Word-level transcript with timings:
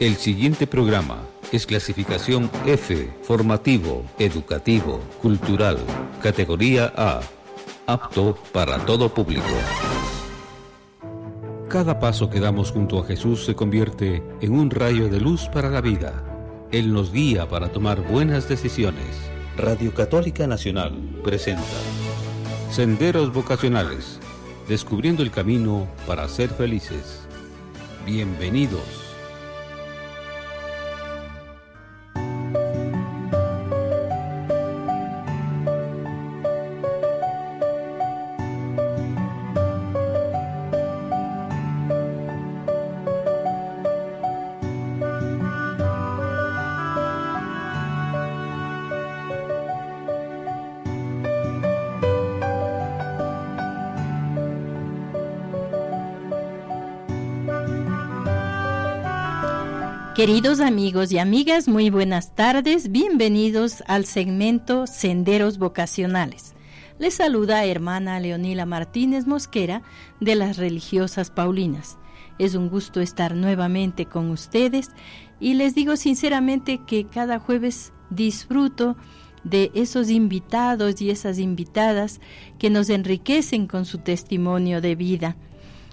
El 0.00 0.14
siguiente 0.14 0.68
programa 0.68 1.24
es 1.50 1.66
clasificación 1.66 2.48
F, 2.66 3.10
formativo, 3.22 4.04
educativo, 4.20 5.00
cultural, 5.20 5.76
categoría 6.22 6.92
A, 6.96 7.20
apto 7.84 8.38
para 8.52 8.78
todo 8.86 9.12
público. 9.12 9.42
Cada 11.68 11.98
paso 11.98 12.30
que 12.30 12.38
damos 12.38 12.70
junto 12.70 13.00
a 13.00 13.06
Jesús 13.06 13.44
se 13.44 13.56
convierte 13.56 14.22
en 14.40 14.52
un 14.52 14.70
rayo 14.70 15.08
de 15.08 15.18
luz 15.18 15.48
para 15.52 15.68
la 15.68 15.80
vida. 15.80 16.22
Él 16.70 16.92
nos 16.92 17.12
guía 17.12 17.48
para 17.48 17.72
tomar 17.72 18.00
buenas 18.00 18.48
decisiones. 18.48 19.16
Radio 19.56 19.92
Católica 19.92 20.46
Nacional 20.46 20.92
presenta 21.24 21.64
Senderos 22.70 23.32
Vocacionales, 23.32 24.20
descubriendo 24.68 25.24
el 25.24 25.32
camino 25.32 25.88
para 26.06 26.28
ser 26.28 26.50
felices. 26.50 27.26
Bienvenidos. 28.06 29.07
Queridos 60.18 60.58
amigos 60.58 61.12
y 61.12 61.20
amigas, 61.20 61.68
muy 61.68 61.90
buenas 61.90 62.34
tardes. 62.34 62.90
Bienvenidos 62.90 63.84
al 63.86 64.04
segmento 64.04 64.88
Senderos 64.88 65.58
Vocacionales. 65.58 66.56
Les 66.98 67.14
saluda 67.14 67.64
hermana 67.64 68.18
Leonila 68.18 68.66
Martínez 68.66 69.28
Mosquera 69.28 69.82
de 70.18 70.34
las 70.34 70.56
Religiosas 70.56 71.30
Paulinas. 71.30 71.98
Es 72.40 72.56
un 72.56 72.68
gusto 72.68 73.00
estar 73.00 73.36
nuevamente 73.36 74.06
con 74.06 74.32
ustedes 74.32 74.90
y 75.38 75.54
les 75.54 75.76
digo 75.76 75.94
sinceramente 75.94 76.80
que 76.84 77.04
cada 77.06 77.38
jueves 77.38 77.92
disfruto 78.10 78.96
de 79.44 79.70
esos 79.74 80.10
invitados 80.10 81.00
y 81.00 81.10
esas 81.10 81.38
invitadas 81.38 82.20
que 82.58 82.70
nos 82.70 82.90
enriquecen 82.90 83.68
con 83.68 83.84
su 83.84 83.98
testimonio 83.98 84.80
de 84.80 84.96
vida. 84.96 85.36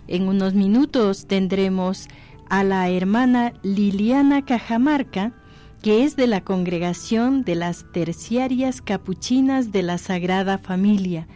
En 0.08 0.28
unos 0.28 0.56
minutos 0.56 1.28
tendremos 1.28 2.08
a 2.50 2.64
la 2.64 2.90
hermana 2.90 3.54
Liliana 3.64 4.46
Cajamarca, 4.46 5.34
que 5.82 6.04
es 6.04 6.16
de 6.16 6.28
la 6.28 6.42
congregación 6.42 7.44
de 7.44 7.56
las 7.56 7.86
terciarias 7.92 8.82
capuchinas 8.82 9.72
de 9.72 9.84
la 9.84 9.98
Sagrada 9.98 10.58
Familia. 10.58 11.28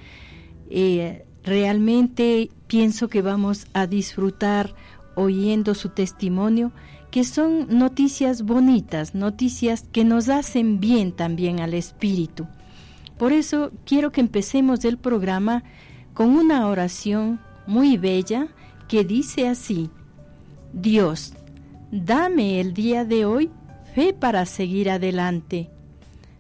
Eh, 0.69 1.25
realmente 1.43 2.49
pienso 2.67 3.07
que 3.09 3.21
vamos 3.21 3.67
a 3.73 3.87
disfrutar 3.87 4.73
oyendo 5.15 5.75
su 5.75 5.89
testimonio, 5.89 6.71
que 7.11 7.23
son 7.23 7.67
noticias 7.77 8.43
bonitas, 8.43 9.15
noticias 9.15 9.85
que 9.91 10.03
nos 10.03 10.29
hacen 10.29 10.79
bien 10.79 11.11
también 11.11 11.59
al 11.59 11.73
espíritu. 11.73 12.47
Por 13.17 13.33
eso 13.33 13.71
quiero 13.85 14.11
que 14.11 14.21
empecemos 14.21 14.85
el 14.85 14.97
programa 14.97 15.63
con 16.13 16.29
una 16.29 16.67
oración 16.67 17.39
muy 17.67 17.97
bella 17.97 18.47
que 18.87 19.03
dice 19.03 19.47
así, 19.47 19.89
Dios, 20.73 21.33
dame 21.91 22.61
el 22.61 22.73
día 22.73 23.03
de 23.03 23.25
hoy 23.25 23.49
fe 23.95 24.13
para 24.13 24.45
seguir 24.45 24.89
adelante. 24.89 25.69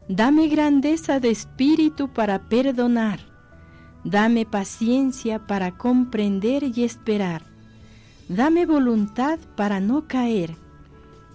Dame 0.07 0.47
grandeza 0.47 1.19
de 1.19 1.31
espíritu 1.31 2.09
para 2.09 2.47
perdonar. 2.47 3.19
Dame 4.03 4.45
paciencia 4.45 5.45
para 5.47 5.77
comprender 5.77 6.63
y 6.63 6.83
esperar. 6.83 7.41
Dame 8.27 8.65
voluntad 8.65 9.39
para 9.55 9.79
no 9.79 10.07
caer. 10.07 10.55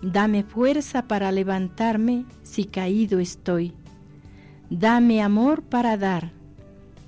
Dame 0.01 0.45
fuerza 0.45 1.03
para 1.03 1.33
levantarme 1.33 2.25
si 2.43 2.65
caído 2.65 3.19
estoy. 3.19 3.73
Dame 4.71 5.21
amor 5.21 5.63
para 5.63 5.97
dar. 5.97 6.33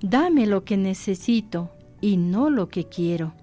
Dame 0.03 0.47
lo 0.47 0.65
que 0.65 0.77
necesito 0.77 1.71
y 2.01 2.17
no 2.17 2.51
lo 2.51 2.69
que 2.69 2.85
quiero. 2.85 3.35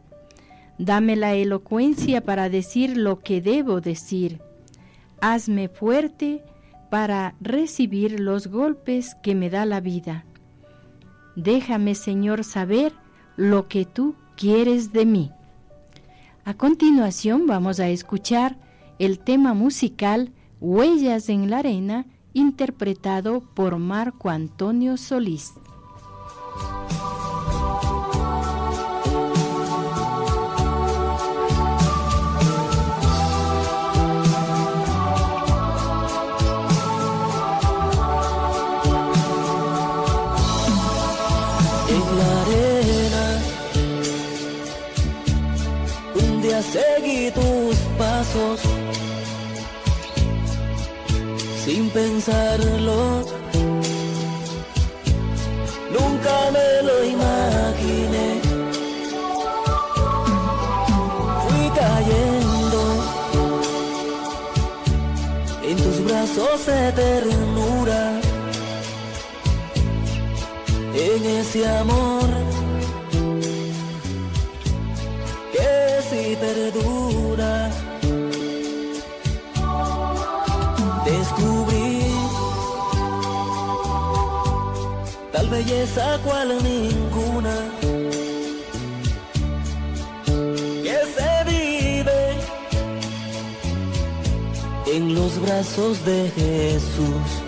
Dame 0.78 1.16
la 1.16 1.34
elocuencia 1.34 2.22
para 2.22 2.50
decir 2.50 2.98
lo 2.98 3.20
que 3.20 3.42
debo 3.42 3.82
decir. 3.82 4.42
Hazme 5.22 5.70
fuerte 5.70 6.44
para 6.90 7.36
recibir 7.42 8.20
los 8.20 8.48
golpes 8.48 9.16
que 9.22 9.36
me 9.36 9.50
da 9.50 9.66
la 9.66 9.80
vida. 9.80 10.26
Déjame, 11.36 11.96
Señor, 11.96 12.44
saber 12.44 12.94
lo 13.36 13.68
que 13.68 13.86
tú 13.86 14.16
quieres 14.36 14.94
de 14.94 15.06
mí. 15.06 15.32
A 16.46 16.54
continuación 16.56 17.48
vamos 17.48 17.80
a 17.80 17.88
escuchar 17.88 18.58
el 19.00 19.20
tema 19.20 19.54
musical 19.54 20.32
Huellas 20.60 21.30
en 21.30 21.50
la 21.50 21.60
Arena, 21.60 22.06
interpretado 22.34 23.42
por 23.42 23.78
Marco 23.78 24.30
Antonio 24.30 24.98
Solís. 24.98 25.54
Pensarlo. 52.26 53.23
Belleza 85.94 86.20
cual 86.24 86.48
ninguna 86.64 87.56
que 90.84 91.00
se 91.16 91.44
vive 91.46 92.38
en 94.88 95.16
los 95.16 95.40
brazos 95.40 96.04
de 96.06 96.32
Jesús. 96.36 97.43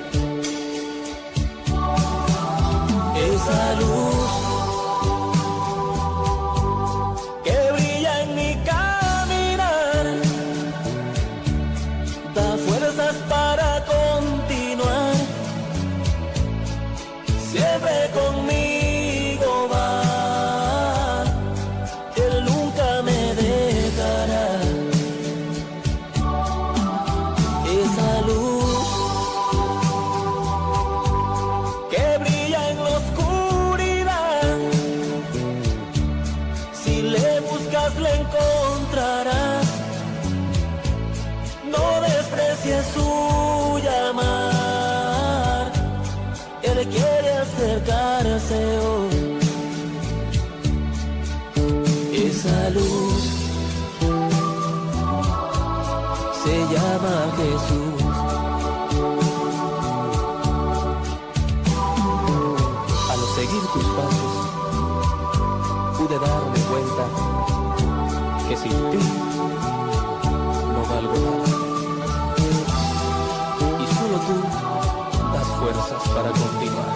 Para 76.16 76.30
continuar. 76.30 76.96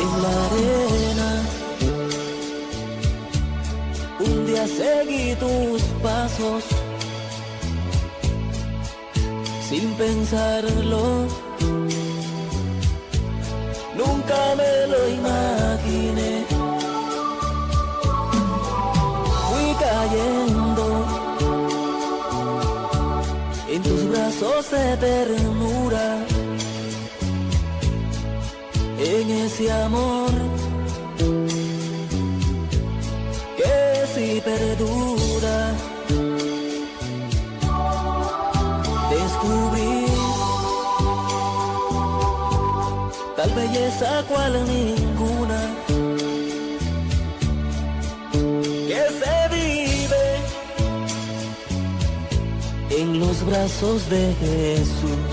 En 0.00 0.08
la 0.22 0.34
arena, 0.46 1.30
un 4.20 4.46
día 4.46 4.66
seguí 4.66 5.34
tus 5.36 5.82
pasos. 6.02 6.64
Sin 9.68 9.92
pensarlo, 9.94 11.04
nunca 14.00 14.38
me 14.60 14.72
lo 14.92 15.00
imaginé. 15.18 15.35
Brazos 24.38 24.70
de 24.70 24.96
ternura, 24.96 26.26
en 28.98 29.30
ese 29.30 29.72
amor 29.72 30.30
que 33.56 34.06
si 34.14 34.40
perdura. 34.40 35.74
Descubrí 39.10 40.06
tal 43.36 43.50
belleza 43.50 44.24
cual 44.28 44.52
ninguna 44.66 45.05
brazos 53.46 54.08
de 54.10 54.34
Jesús. 54.40 55.25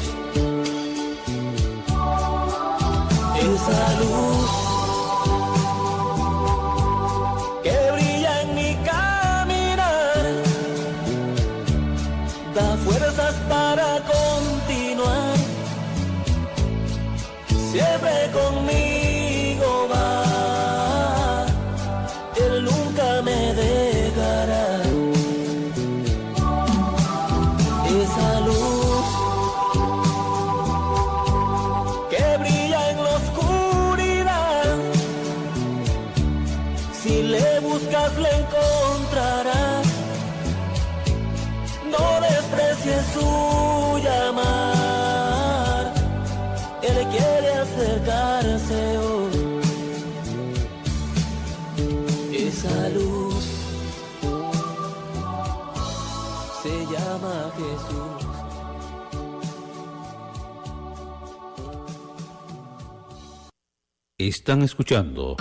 Están 64.36 64.64
escuchando 64.64 65.38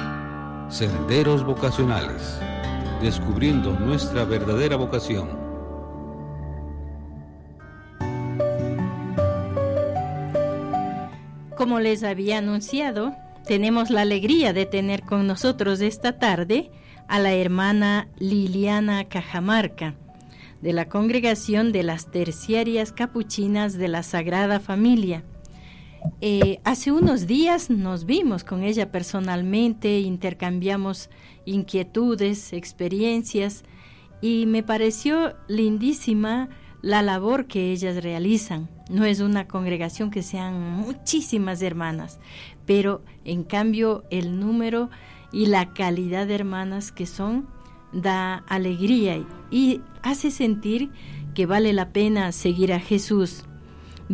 Senderos 0.69 1.47
Vocacionales, 1.47 2.39
descubriendo 3.01 3.73
nuestra 3.73 4.27
verdadera 4.27 4.77
vocación. 4.77 5.31
Como 11.57 11.81
les 11.81 12.05
había 12.05 12.37
anunciado, 12.37 13.17
tenemos 13.47 13.89
la 13.89 14.03
alegría 14.03 14.53
de 14.53 14.67
tener 14.67 15.05
con 15.05 15.27
nosotros 15.27 15.81
esta 15.81 16.19
tarde 16.19 16.71
a 17.09 17.19
la 17.19 17.33
hermana 17.33 18.09
Liliana 18.19 19.09
Cajamarca, 19.09 19.95
de 20.61 20.75
la 20.75 20.91
Congregación 20.91 21.73
de 21.73 21.83
las 21.83 22.11
Terciarias 22.11 22.93
Capuchinas 22.93 23.73
de 23.79 23.89
la 23.89 24.03
Sagrada 24.03 24.61
Familia. 24.61 25.25
Eh, 26.21 26.61
hace 26.65 26.93
unos 26.93 27.27
días 27.27 27.71
nos 27.71 28.07
vimos 28.07 28.45
con 28.45 28.63
ella 28.63 28.93
personalmente, 28.93 30.01
intercambiamos 30.01 31.11
inquietudes, 31.45 32.53
experiencias 32.53 33.65
y 34.21 34.47
me 34.47 34.63
pareció 34.63 35.35
lindísima 35.49 36.49
la 36.81 37.03
labor 37.03 37.47
que 37.47 37.73
ellas 37.73 38.03
realizan. 38.03 38.69
No 38.91 39.05
es 39.05 39.21
una 39.21 39.49
congregación 39.49 40.11
que 40.11 40.23
sean 40.23 40.61
muchísimas 40.61 41.63
hermanas, 41.63 42.21
pero 42.67 43.03
en 43.25 43.45
cambio 43.45 44.05
el 44.11 44.39
número 44.39 44.91
y 45.33 45.47
la 45.47 45.73
calidad 45.73 46.27
de 46.27 46.35
hermanas 46.35 46.93
que 46.93 47.07
son 47.07 47.49
da 47.93 48.45
alegría 48.49 49.25
y 49.51 49.81
hace 50.03 50.31
sentir 50.31 50.91
que 51.35 51.47
vale 51.47 51.73
la 51.73 51.93
pena 51.93 52.33
seguir 52.33 52.73
a 52.73 52.81
Jesús. 52.81 53.45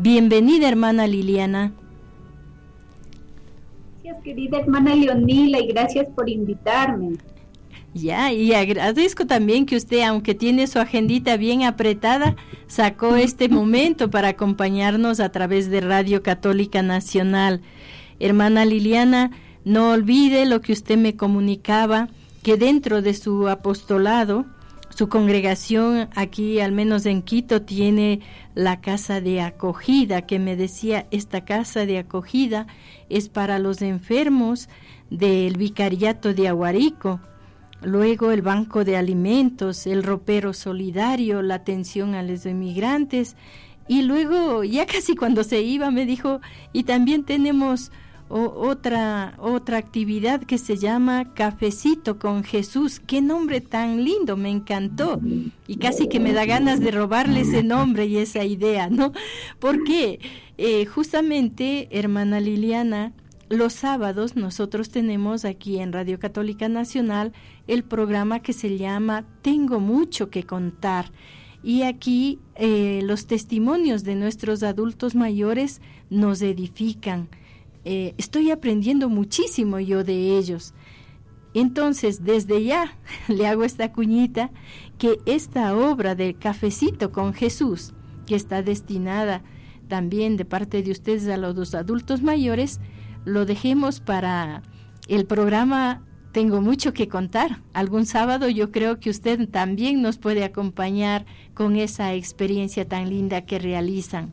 Bienvenida 0.00 0.68
hermana 0.68 1.08
Liliana. 1.08 1.72
Gracias 4.04 4.22
querida 4.22 4.60
hermana 4.60 4.94
Leonila 4.94 5.58
y 5.58 5.66
gracias 5.66 6.06
por 6.14 6.28
invitarme. 6.28 7.16
Ya, 7.94 8.32
y 8.32 8.54
agradezco 8.54 9.26
también 9.26 9.66
que 9.66 9.74
usted, 9.74 10.02
aunque 10.02 10.36
tiene 10.36 10.68
su 10.68 10.78
agendita 10.78 11.36
bien 11.36 11.64
apretada, 11.64 12.36
sacó 12.68 13.16
este 13.16 13.48
momento 13.48 14.08
para 14.08 14.28
acompañarnos 14.28 15.18
a 15.18 15.30
través 15.30 15.68
de 15.68 15.80
Radio 15.80 16.22
Católica 16.22 16.80
Nacional. 16.80 17.60
Hermana 18.20 18.64
Liliana, 18.66 19.32
no 19.64 19.90
olvide 19.90 20.46
lo 20.46 20.60
que 20.60 20.74
usted 20.74 20.96
me 20.96 21.16
comunicaba, 21.16 22.08
que 22.44 22.56
dentro 22.56 23.02
de 23.02 23.14
su 23.14 23.48
apostolado, 23.48 24.46
su 24.98 25.08
congregación 25.08 26.08
aquí, 26.16 26.58
al 26.58 26.72
menos 26.72 27.06
en 27.06 27.22
Quito, 27.22 27.62
tiene 27.62 28.18
la 28.56 28.80
casa 28.80 29.20
de 29.20 29.40
acogida, 29.40 30.22
que 30.22 30.40
me 30.40 30.56
decía, 30.56 31.06
esta 31.12 31.44
casa 31.44 31.86
de 31.86 31.98
acogida 31.98 32.66
es 33.08 33.28
para 33.28 33.60
los 33.60 33.80
enfermos 33.80 34.68
del 35.08 35.56
vicariato 35.56 36.34
de 36.34 36.48
Aguarico. 36.48 37.20
Luego 37.80 38.32
el 38.32 38.42
banco 38.42 38.84
de 38.84 38.96
alimentos, 38.96 39.86
el 39.86 40.02
ropero 40.02 40.52
solidario, 40.52 41.42
la 41.42 41.54
atención 41.54 42.16
a 42.16 42.24
los 42.24 42.44
inmigrantes. 42.44 43.36
Y 43.86 44.02
luego, 44.02 44.64
ya 44.64 44.84
casi 44.84 45.14
cuando 45.14 45.44
se 45.44 45.62
iba, 45.62 45.92
me 45.92 46.06
dijo, 46.06 46.40
y 46.72 46.82
también 46.82 47.22
tenemos 47.22 47.92
otra, 48.28 49.34
otra 49.38 49.78
actividad 49.78 50.42
que 50.42 50.58
se 50.58 50.76
llama 50.76 51.32
Cafecito 51.34 52.18
con 52.18 52.44
Jesús. 52.44 53.00
Qué 53.00 53.20
nombre 53.20 53.60
tan 53.60 54.04
lindo, 54.04 54.36
me 54.36 54.50
encantó. 54.50 55.20
Y 55.66 55.76
casi 55.76 56.08
que 56.08 56.20
me 56.20 56.32
da 56.32 56.44
ganas 56.44 56.80
de 56.80 56.90
robarle 56.90 57.40
ese 57.40 57.62
nombre 57.62 58.06
y 58.06 58.18
esa 58.18 58.44
idea, 58.44 58.90
¿no? 58.90 59.12
Porque 59.58 60.20
eh, 60.58 60.84
justamente, 60.86 61.88
hermana 61.90 62.40
Liliana, 62.40 63.12
los 63.48 63.72
sábados 63.72 64.36
nosotros 64.36 64.90
tenemos 64.90 65.46
aquí 65.46 65.78
en 65.78 65.92
Radio 65.92 66.18
Católica 66.18 66.68
Nacional 66.68 67.32
el 67.66 67.82
programa 67.82 68.40
que 68.40 68.52
se 68.52 68.76
llama 68.76 69.24
Tengo 69.40 69.80
mucho 69.80 70.28
que 70.28 70.42
contar. 70.42 71.10
Y 71.62 71.82
aquí 71.82 72.38
eh, 72.56 73.00
los 73.04 73.26
testimonios 73.26 74.04
de 74.04 74.16
nuestros 74.16 74.62
adultos 74.62 75.14
mayores 75.14 75.80
nos 76.10 76.42
edifican. 76.42 77.28
Eh, 77.84 78.14
estoy 78.18 78.50
aprendiendo 78.50 79.08
muchísimo 79.08 79.78
yo 79.78 80.04
de 80.04 80.38
ellos. 80.38 80.74
Entonces, 81.54 82.24
desde 82.24 82.62
ya 82.64 82.96
le 83.28 83.46
hago 83.46 83.64
esta 83.64 83.92
cuñita 83.92 84.50
que 84.98 85.18
esta 85.26 85.76
obra 85.76 86.14
de 86.14 86.34
Cafecito 86.34 87.12
con 87.12 87.32
Jesús, 87.34 87.94
que 88.26 88.34
está 88.34 88.62
destinada 88.62 89.42
también 89.88 90.36
de 90.36 90.44
parte 90.44 90.82
de 90.82 90.90
ustedes 90.90 91.28
a 91.28 91.36
los 91.36 91.74
adultos 91.74 92.22
mayores, 92.22 92.80
lo 93.24 93.46
dejemos 93.46 94.00
para 94.00 94.62
el 95.08 95.24
programa 95.24 96.04
tengo 96.32 96.60
mucho 96.60 96.92
que 96.92 97.08
contar. 97.08 97.62
Algún 97.72 98.06
sábado 98.06 98.48
yo 98.48 98.70
creo 98.70 99.00
que 99.00 99.10
usted 99.10 99.48
también 99.48 100.02
nos 100.02 100.18
puede 100.18 100.44
acompañar 100.44 101.24
con 101.54 101.76
esa 101.76 102.14
experiencia 102.14 102.86
tan 102.86 103.08
linda 103.08 103.46
que 103.46 103.58
realizan. 103.58 104.32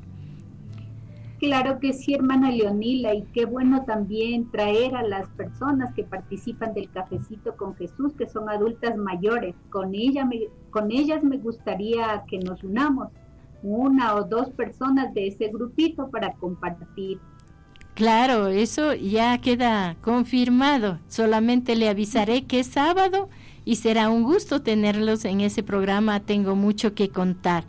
Claro 1.39 1.79
que 1.79 1.91
sí, 1.91 2.13
hermana 2.13 2.49
Leonila, 2.49 3.13
y 3.13 3.23
qué 3.33 3.45
bueno 3.45 3.83
también 3.85 4.49
traer 4.51 4.95
a 4.95 5.03
las 5.03 5.27
personas 5.31 5.93
que 5.93 6.03
participan 6.03 6.73
del 6.73 6.89
cafecito 6.89 7.57
con 7.57 7.75
Jesús, 7.75 8.13
que 8.17 8.29
son 8.29 8.49
adultas 8.49 8.95
mayores. 8.95 9.53
Con, 9.69 9.93
ella 9.93 10.27
con 10.71 10.91
ellas 10.91 11.23
me 11.23 11.37
gustaría 11.37 12.23
que 12.27 12.39
nos 12.39 12.63
unamos, 12.63 13.09
una 13.63 14.15
o 14.15 14.23
dos 14.23 14.49
personas 14.51 15.13
de 15.13 15.27
ese 15.27 15.49
grupito 15.49 16.09
para 16.09 16.33
compartir. 16.33 17.19
Claro, 17.95 18.47
eso 18.47 18.93
ya 18.93 19.37
queda 19.39 19.95
confirmado. 20.01 20.99
Solamente 21.07 21.75
le 21.75 21.89
avisaré 21.89 22.43
que 22.43 22.59
es 22.59 22.67
sábado 22.67 23.29
y 23.65 23.77
será 23.77 24.09
un 24.09 24.23
gusto 24.23 24.61
tenerlos 24.61 25.25
en 25.25 25.41
ese 25.41 25.63
programa. 25.63 26.19
Tengo 26.21 26.55
mucho 26.55 26.93
que 26.93 27.09
contar. 27.09 27.65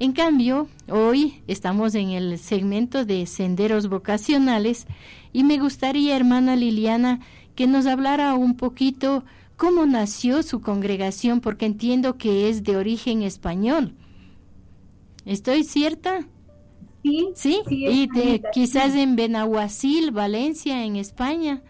En 0.00 0.12
cambio, 0.12 0.68
hoy 0.88 1.42
estamos 1.48 1.96
en 1.96 2.10
el 2.10 2.38
segmento 2.38 3.04
de 3.04 3.26
senderos 3.26 3.88
vocacionales 3.88 4.86
y 5.32 5.42
me 5.42 5.58
gustaría, 5.58 6.14
hermana 6.14 6.54
Liliana, 6.54 7.18
que 7.56 7.66
nos 7.66 7.86
hablara 7.86 8.34
un 8.34 8.56
poquito 8.56 9.24
cómo 9.56 9.86
nació 9.86 10.44
su 10.44 10.60
congregación, 10.60 11.40
porque 11.40 11.66
entiendo 11.66 12.16
que 12.16 12.48
es 12.48 12.62
de 12.62 12.76
origen 12.76 13.22
español. 13.22 13.92
¿Estoy 15.24 15.64
cierta? 15.64 16.28
Sí. 17.02 17.28
Sí, 17.34 17.62
y 17.68 18.08
quizás 18.52 18.94
en 18.94 19.16
Benahuacil, 19.16 20.12
Valencia, 20.12 20.84
en 20.84 20.94
España. 20.94 21.62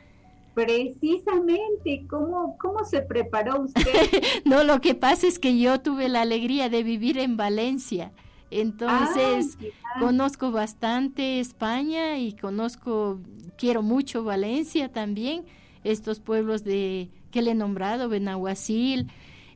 Precisamente, 0.59 2.05
¿cómo, 2.11 2.57
cómo 2.59 2.85
se 2.85 3.01
preparó 3.03 3.63
usted? 3.63 3.85
no, 4.45 4.65
lo 4.65 4.81
que 4.81 4.97
pasa 4.97 5.29
es 5.29 5.39
que 5.39 5.57
yo 5.57 5.81
tuve 5.81 6.09
la 6.09 6.23
alegría 6.23 6.69
de 6.69 6.83
vivir 6.83 7.17
en 7.19 7.37
Valencia. 7.37 8.11
Entonces, 8.51 9.57
conozco 10.01 10.51
bastante 10.51 11.39
España 11.39 12.19
y 12.19 12.33
conozco, 12.33 13.21
quiero 13.57 13.83
mucho 13.83 14.25
Valencia 14.25 14.91
también, 14.91 15.45
estos 15.85 16.19
pueblos 16.19 16.65
de 16.65 17.09
que 17.31 17.41
le 17.41 17.53
he 17.53 17.55
nombrado, 17.55 18.09
Benahuacil, 18.09 19.07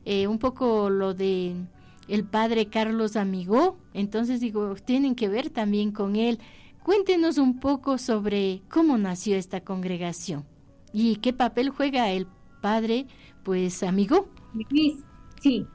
eh, 0.05 0.27
un 0.27 0.39
poco 0.39 0.89
lo 0.89 1.13
de 1.13 1.53
el 2.07 2.23
padre 2.23 2.67
Carlos 2.67 3.17
Amigó. 3.17 3.75
Entonces 3.93 4.39
digo, 4.39 4.75
tienen 4.75 5.15
que 5.15 5.27
ver 5.27 5.49
también 5.49 5.91
con 5.91 6.15
él. 6.15 6.39
Cuéntenos 6.81 7.37
un 7.37 7.59
poco 7.59 7.97
sobre 7.97 8.61
cómo 8.69 8.97
nació 8.97 9.35
esta 9.35 9.59
congregación. 9.59 10.52
¿Y 10.93 11.15
qué 11.17 11.33
papel 11.33 11.71
juega 11.71 12.11
el 12.11 12.27
padre, 12.61 13.07
pues, 13.43 13.81
amigo? 13.81 14.27
Sí, 15.41 15.67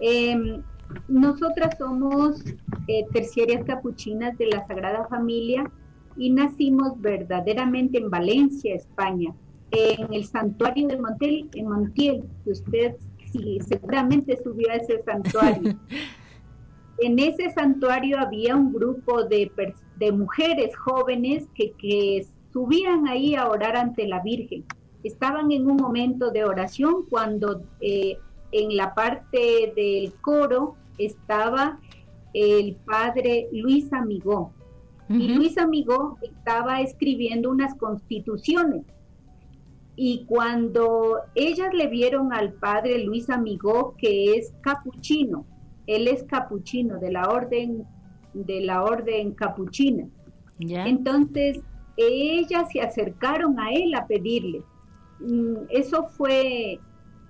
em, 0.00 0.62
nosotras 1.08 1.76
somos 1.78 2.42
eh, 2.88 3.06
terciarias 3.12 3.64
capuchinas 3.64 4.36
de 4.38 4.46
la 4.46 4.66
Sagrada 4.66 5.06
Familia 5.08 5.70
y 6.16 6.30
nacimos 6.30 7.00
verdaderamente 7.00 7.98
en 7.98 8.10
Valencia, 8.10 8.74
España, 8.74 9.34
en 9.70 10.12
el 10.12 10.24
santuario 10.24 10.88
de 10.88 10.98
Montiel, 10.98 11.50
en 11.54 11.68
Montiel, 11.68 12.24
que 12.44 12.50
usted 12.50 12.96
sí, 13.30 13.58
seguramente 13.66 14.38
subió 14.42 14.70
a 14.70 14.76
ese 14.76 15.02
santuario. 15.02 15.76
en 16.98 17.18
ese 17.18 17.50
santuario 17.50 18.18
había 18.18 18.56
un 18.56 18.72
grupo 18.72 19.24
de, 19.24 19.50
de 19.98 20.12
mujeres 20.12 20.76
jóvenes 20.76 21.46
que, 21.54 21.72
que 21.72 22.26
subían 22.52 23.08
ahí 23.08 23.34
a 23.34 23.48
orar 23.48 23.76
ante 23.76 24.06
la 24.06 24.20
Virgen. 24.20 24.64
Estaban 25.02 25.50
en 25.50 25.68
un 25.68 25.76
momento 25.76 26.30
de 26.30 26.44
oración 26.44 27.06
cuando 27.08 27.62
eh, 27.80 28.18
en 28.52 28.76
la 28.76 28.94
parte 28.94 29.72
del 29.74 30.12
coro 30.20 30.76
estaba 30.98 31.80
el 32.34 32.76
padre 32.76 33.48
Luis 33.52 33.92
Amigó. 33.92 34.52
Y 35.08 35.28
Luis 35.28 35.58
Amigó 35.58 36.16
estaba 36.22 36.80
escribiendo 36.80 37.50
unas 37.50 37.74
constituciones. 37.74 38.82
Y 39.94 40.24
cuando 40.24 41.18
ellas 41.34 41.74
le 41.74 41.86
vieron 41.88 42.32
al 42.32 42.54
padre 42.54 43.04
Luis 43.04 43.28
Amigó, 43.28 43.94
que 43.98 44.36
es 44.36 44.54
capuchino, 44.62 45.44
él 45.86 46.08
es 46.08 46.22
capuchino 46.22 46.98
de 46.98 47.12
la 47.12 47.28
orden 47.28 47.84
de 48.32 48.62
la 48.62 48.84
orden 48.84 49.32
capuchina. 49.32 50.08
Entonces 50.58 51.60
ellas 51.96 52.68
se 52.72 52.80
acercaron 52.80 53.58
a 53.60 53.72
él 53.72 53.94
a 53.94 54.06
pedirle. 54.06 54.62
Mm, 55.20 55.54
eso 55.70 56.08
fue 56.08 56.78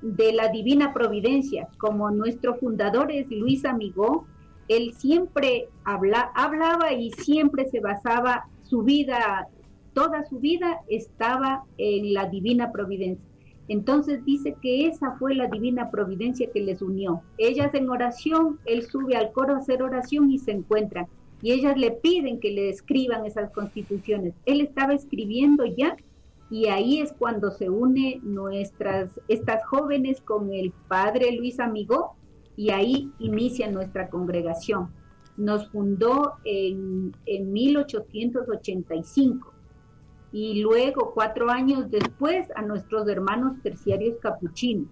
de 0.02 0.32
la 0.32 0.48
divina 0.48 0.92
providencia, 0.92 1.68
como 1.78 2.10
nuestro 2.10 2.56
fundador 2.56 3.12
es 3.12 3.30
Luis 3.30 3.64
Amigó, 3.64 4.26
él 4.68 4.92
siempre 4.94 5.68
habla, 5.84 6.30
hablaba 6.34 6.92
y 6.92 7.10
siempre 7.10 7.68
se 7.68 7.80
basaba 7.80 8.46
su 8.62 8.82
vida, 8.82 9.48
toda 9.92 10.24
su 10.24 10.38
vida 10.40 10.80
estaba 10.88 11.64
en 11.78 12.14
la 12.14 12.26
divina 12.26 12.72
providencia. 12.72 13.24
Entonces 13.68 14.24
dice 14.24 14.56
que 14.60 14.86
esa 14.86 15.12
fue 15.18 15.34
la 15.34 15.46
divina 15.46 15.90
providencia 15.90 16.50
que 16.52 16.60
les 16.60 16.82
unió. 16.82 17.22
Ellas 17.38 17.72
en 17.74 17.88
oración, 17.88 18.58
él 18.64 18.82
sube 18.82 19.16
al 19.16 19.32
coro 19.32 19.54
a 19.54 19.58
hacer 19.58 19.82
oración 19.82 20.30
y 20.30 20.38
se 20.38 20.50
encuentran. 20.50 21.06
Y 21.42 21.52
ellas 21.52 21.76
le 21.76 21.90
piden 21.90 22.40
que 22.40 22.52
le 22.52 22.70
escriban 22.70 23.26
esas 23.26 23.50
constituciones. 23.50 24.34
Él 24.46 24.60
estaba 24.60 24.94
escribiendo 24.94 25.66
ya 25.66 25.96
y 26.50 26.68
ahí 26.68 27.00
es 27.00 27.12
cuando 27.12 27.50
se 27.50 27.68
une 27.68 28.20
nuestras, 28.22 29.10
estas 29.28 29.64
jóvenes 29.66 30.20
con 30.20 30.52
el 30.52 30.72
padre 30.88 31.32
Luis 31.32 31.58
Amigó 31.58 32.14
y 32.56 32.70
ahí 32.70 33.10
inicia 33.18 33.70
nuestra 33.70 34.08
congregación. 34.08 34.90
Nos 35.36 35.68
fundó 35.70 36.34
en, 36.44 37.12
en 37.26 37.52
1885 37.52 39.52
y 40.32 40.62
luego, 40.62 41.12
cuatro 41.14 41.50
años 41.50 41.90
después, 41.90 42.48
a 42.54 42.62
nuestros 42.62 43.06
hermanos 43.06 43.60
terciarios 43.62 44.16
capuchinos. 44.18 44.88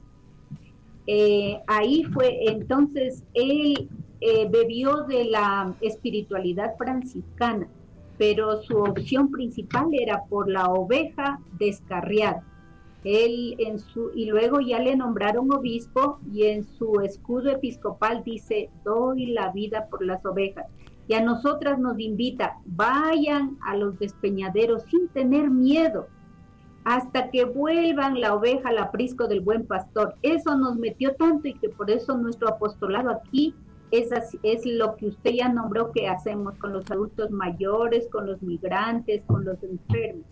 Eh, 1.07 1.59
ahí 1.67 2.05
fue, 2.05 2.51
entonces, 2.51 3.25
él 3.33 3.89
eh, 4.21 4.49
bebió 4.51 5.05
de 5.05 5.25
la 5.25 5.75
espiritualidad 5.81 6.77
franciscana, 6.77 7.67
pero 8.19 8.63
su 8.63 8.77
opción 8.79 9.31
principal 9.31 9.89
era 9.93 10.25
por 10.25 10.51
la 10.51 10.67
oveja 10.67 11.41
descarriada. 11.59 12.45
Él 13.03 13.57
en 13.59 13.79
su, 13.79 14.11
y 14.15 14.27
luego 14.27 14.61
ya 14.61 14.79
le 14.79 14.95
nombraron 14.95 15.51
obispo 15.53 16.19
y 16.31 16.45
en 16.45 16.65
su 16.65 17.01
escudo 17.01 17.51
episcopal 17.51 18.23
dice, 18.25 18.69
doy 18.85 19.27
la 19.27 19.53
vida 19.53 19.87
por 19.89 20.05
las 20.05 20.25
ovejas 20.27 20.67
y 21.11 21.15
a 21.15 21.21
nosotras 21.21 21.77
nos 21.81 21.99
invita, 21.99 22.59
vayan 22.67 23.59
a 23.63 23.75
los 23.75 23.99
despeñaderos 23.99 24.85
sin 24.85 25.09
tener 25.09 25.51
miedo, 25.51 26.07
hasta 26.85 27.31
que 27.31 27.45
vuelvan 27.45 28.21
la 28.21 28.33
oveja 28.37 28.69
al 28.69 28.79
aprisco 28.79 29.27
del 29.27 29.41
buen 29.41 29.67
pastor. 29.67 30.15
Eso 30.23 30.57
nos 30.57 30.77
metió 30.77 31.17
tanto 31.17 31.49
y 31.49 31.55
que 31.55 31.69
por 31.69 31.91
eso 31.91 32.17
nuestro 32.17 32.49
apostolado 32.49 33.11
aquí 33.11 33.57
es, 33.91 34.67
lo 34.67 34.97
que 34.97 35.07
usted 35.07 35.33
ya 35.33 35.49
nombró 35.49 35.93
que 35.93 36.09
hacemos 36.09 36.55
con 36.59 36.73
los 36.73 36.91
adultos 36.91 37.31
mayores, 37.31 38.09
con 38.11 38.27
los 38.27 38.41
migrantes, 38.43 39.23
con 39.27 39.45
los 39.45 39.63
enfermos. 39.63 40.25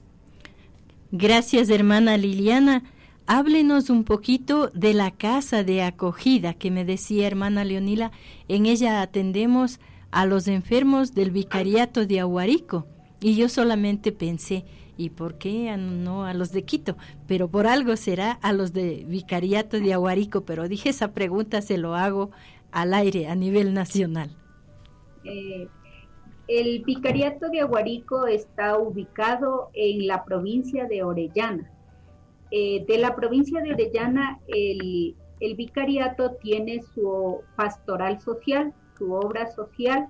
Gracias, 1.11 1.71
hermana 1.71 2.17
Liliana. 2.17 2.85
Háblenos 3.27 3.91
un 3.91 4.05
poquito 4.05 4.69
de 4.69 4.95
la 4.95 5.11
casa 5.11 5.63
de 5.63 5.83
acogida 5.83 6.55
que 6.55 6.71
me 6.71 6.85
decía 6.85 7.27
hermana 7.27 7.65
Leonila. 7.65 8.11
En 8.49 8.67
ella 8.67 9.03
atendemos 9.03 9.81
a 10.11 10.25
los 10.25 10.49
enfermos 10.49 11.15
del 11.15 11.31
vicariato 11.31 12.07
de 12.07 12.21
Aguarico. 12.21 12.87
Y 13.21 13.35
yo 13.37 13.49
solamente 13.49 14.13
pensé, 14.13 14.65
¿y 14.97 15.11
por 15.11 15.39
qué 15.39 15.77
no 15.77 16.25
a 16.25 16.35
los 16.35 16.53
de 16.53 16.65
Quito? 16.65 16.97
Pero 17.27 17.49
por 17.49 17.67
algo 17.67 17.97
será 17.97 18.33
a 18.33 18.53
los 18.53 18.73
de 18.73 19.05
vicariato 19.07 19.79
de 19.79 19.93
Aguarico. 19.93 20.43
Pero 20.43 20.69
dije, 20.69 20.91
esa 20.91 21.13
pregunta 21.13 21.61
se 21.61 21.79
lo 21.79 21.97
hago 21.97 22.31
al 22.71 22.95
aire 22.95 23.27
a 23.29 23.35
nivel 23.35 23.75
nacional. 23.75 24.31
Eh, 25.25 25.69
el 26.47 26.83
vicariato 26.85 27.49
de 27.49 27.61
Aguarico 27.61 28.27
está 28.27 28.79
ubicado 28.79 29.71
en 29.75 30.07
la 30.07 30.25
provincia 30.25 30.87
de 30.87 31.03
Orellana. 31.03 31.71
Eh, 32.51 32.85
de 32.87 32.99
la 32.99 33.15
provincia 33.15 33.61
de 33.61 33.75
Orellana, 33.75 34.41
el, 34.47 35.15
el 35.41 35.55
vicariato 35.55 36.33
tiene 36.43 36.83
su 36.95 37.41
pastoral 37.57 38.21
social, 38.21 38.73
su 38.97 39.13
obra 39.13 39.51
social 39.53 40.09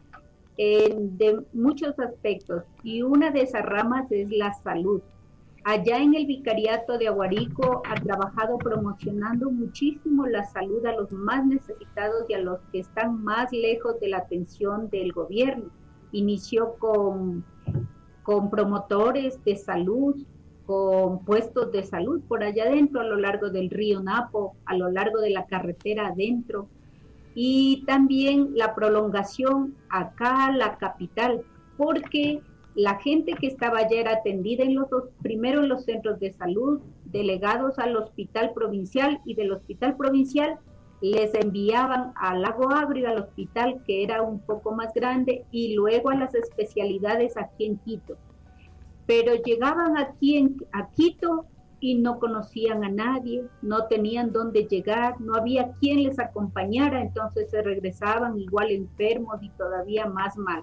de 0.59 1.41
muchos 1.53 1.97
aspectos 2.01 2.65
y 2.83 3.03
una 3.03 3.31
de 3.31 3.43
esas 3.43 3.65
ramas 3.65 4.11
es 4.11 4.29
la 4.31 4.53
salud. 4.55 5.01
Allá 5.71 5.99
en 5.99 6.15
el 6.15 6.25
Vicariato 6.25 6.97
de 6.97 7.09
Aguarico 7.09 7.83
ha 7.87 7.95
trabajado 7.97 8.57
promocionando 8.57 9.51
muchísimo 9.51 10.27
la 10.27 10.43
salud 10.47 10.87
a 10.87 10.95
los 10.95 11.13
más 11.13 11.45
necesitados 11.45 12.25
y 12.31 12.33
a 12.33 12.39
los 12.39 12.59
que 12.73 12.79
están 12.79 13.23
más 13.23 13.53
lejos 13.53 14.01
de 14.01 14.09
la 14.09 14.17
atención 14.17 14.89
del 14.89 15.13
gobierno. 15.13 15.67
Inició 16.13 16.77
con, 16.79 17.45
con 18.23 18.49
promotores 18.49 19.45
de 19.45 19.57
salud 19.57 20.17
con 20.65 21.23
puestos 21.27 21.71
de 21.71 21.83
salud 21.83 22.23
por 22.27 22.43
allá 22.43 22.65
adentro, 22.65 23.03
a 23.03 23.05
lo 23.05 23.17
largo 23.17 23.51
del 23.51 23.69
río 23.69 24.03
Napo, 24.03 24.57
a 24.65 24.75
lo 24.75 24.91
largo 24.91 25.21
de 25.21 25.31
la 25.31 25.45
carretera 25.45 26.07
adentro, 26.07 26.67
y 27.35 27.85
también 27.87 28.53
la 28.55 28.75
prolongación 28.75 29.75
acá 29.91 30.47
a 30.47 30.53
la 30.53 30.79
capital, 30.79 31.43
porque 31.77 32.41
la 32.79 32.95
gente 33.01 33.33
que 33.33 33.49
estaba 33.49 33.81
ayer 33.81 34.07
atendida 34.07 34.63
en 34.63 34.77
los 34.77 34.89
dos, 34.89 35.09
primero 35.21 35.59
en 35.59 35.69
los 35.69 35.85
centros 35.85 36.21
de 36.21 36.33
salud, 36.33 36.81
delegados 37.07 37.77
al 37.81 37.97
hospital 37.97 38.53
provincial 38.55 39.21
y 39.25 39.35
del 39.35 39.51
hospital 39.51 39.97
provincial 39.97 40.61
les 41.01 41.35
enviaban 41.35 42.13
al 42.15 42.43
Lago 42.43 42.71
Agrio, 42.71 43.09
al 43.09 43.19
hospital 43.19 43.83
que 43.85 44.05
era 44.05 44.23
un 44.23 44.39
poco 44.39 44.71
más 44.71 44.95
grande, 44.95 45.45
y 45.51 45.75
luego 45.75 46.11
a 46.11 46.15
las 46.15 46.37
especialidades 46.37 47.37
aquí 47.37 47.67
en 47.67 47.79
Quito. 47.79 48.17
Pero 49.07 49.35
llegaban 49.35 49.99
aquí 49.99 50.37
en, 50.37 50.57
a 50.71 50.89
Quito 50.91 51.47
y 51.81 51.97
no 51.97 52.21
conocían 52.21 52.85
a 52.85 52.91
nadie, 52.91 53.45
no 53.61 53.87
tenían 53.87 54.31
dónde 54.31 54.69
llegar, 54.69 55.21
no 55.21 55.35
había 55.35 55.73
quien 55.81 56.05
les 56.05 56.21
acompañara, 56.21 57.03
entonces 57.03 57.51
se 57.51 57.61
regresaban 57.61 58.39
igual 58.39 58.71
enfermos 58.71 59.43
y 59.43 59.51
todavía 59.51 60.07
más 60.07 60.37
mal. 60.37 60.63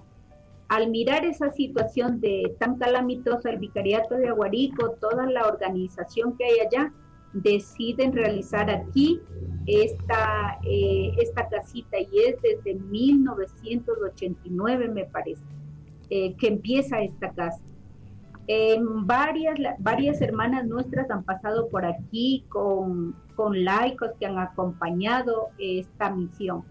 Al 0.68 0.90
mirar 0.90 1.24
esa 1.24 1.52
situación 1.52 2.20
de 2.20 2.54
tan 2.58 2.76
calamitosa, 2.76 3.50
el 3.50 3.58
Vicariato 3.58 4.16
de 4.16 4.26
Aguarico, 4.28 4.96
toda 5.00 5.26
la 5.26 5.46
organización 5.46 6.36
que 6.36 6.44
hay 6.44 6.58
allá, 6.66 6.92
deciden 7.32 8.12
realizar 8.12 8.68
aquí 8.70 9.20
esta, 9.66 10.58
eh, 10.64 11.12
esta 11.18 11.48
casita 11.48 11.98
y 12.00 12.08
es 12.26 12.36
desde 12.42 12.74
1989 12.74 14.88
me 14.88 15.04
parece 15.04 15.44
eh, 16.08 16.34
que 16.34 16.48
empieza 16.48 17.02
esta 17.02 17.30
casa. 17.32 17.62
varias, 19.04 19.56
varias 19.78 20.20
hermanas 20.20 20.66
nuestras 20.66 21.08
han 21.10 21.22
pasado 21.24 21.68
por 21.68 21.84
aquí 21.84 22.44
con, 22.48 23.14
con 23.34 23.64
laicos 23.64 24.10
que 24.18 24.26
han 24.26 24.38
acompañado 24.38 25.50
esta 25.58 26.10
misión. 26.10 26.64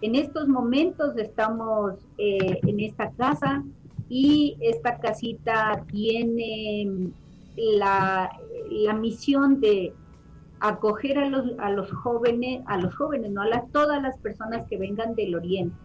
En 0.00 0.14
estos 0.14 0.48
momentos 0.48 1.16
estamos 1.16 1.94
eh, 2.18 2.60
en 2.62 2.80
esta 2.80 3.10
casa 3.12 3.64
y 4.08 4.56
esta 4.60 4.98
casita 4.98 5.84
tiene 5.90 7.10
la, 7.56 8.30
la 8.70 8.92
misión 8.94 9.60
de 9.60 9.92
acoger 10.60 11.18
a 11.18 11.28
los, 11.28 11.52
a 11.58 11.70
los 11.70 11.90
jóvenes, 11.90 12.62
a 12.66 12.78
los 12.78 12.94
jóvenes, 12.94 13.30
no 13.30 13.42
a 13.42 13.46
las, 13.46 13.70
todas 13.72 14.00
las 14.02 14.16
personas 14.18 14.66
que 14.68 14.78
vengan 14.78 15.14
del 15.14 15.34
oriente. 15.34 15.76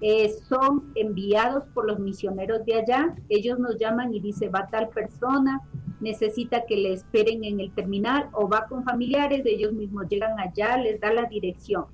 Eh, 0.00 0.30
son 0.48 0.92
enviados 0.96 1.64
por 1.72 1.86
los 1.86 2.00
misioneros 2.00 2.64
de 2.66 2.74
allá, 2.74 3.14
ellos 3.28 3.60
nos 3.60 3.78
llaman 3.78 4.12
y 4.12 4.18
dice 4.18 4.48
va 4.48 4.66
tal 4.66 4.88
persona, 4.88 5.60
necesita 6.00 6.64
que 6.66 6.76
le 6.76 6.92
esperen 6.94 7.44
en 7.44 7.60
el 7.60 7.72
terminal 7.72 8.28
o 8.32 8.48
va 8.48 8.66
con 8.66 8.82
familiares, 8.82 9.42
ellos 9.44 9.72
mismos 9.72 10.08
llegan 10.08 10.38
allá, 10.40 10.76
les 10.76 11.00
da 11.00 11.12
la 11.12 11.26
dirección. 11.26 11.84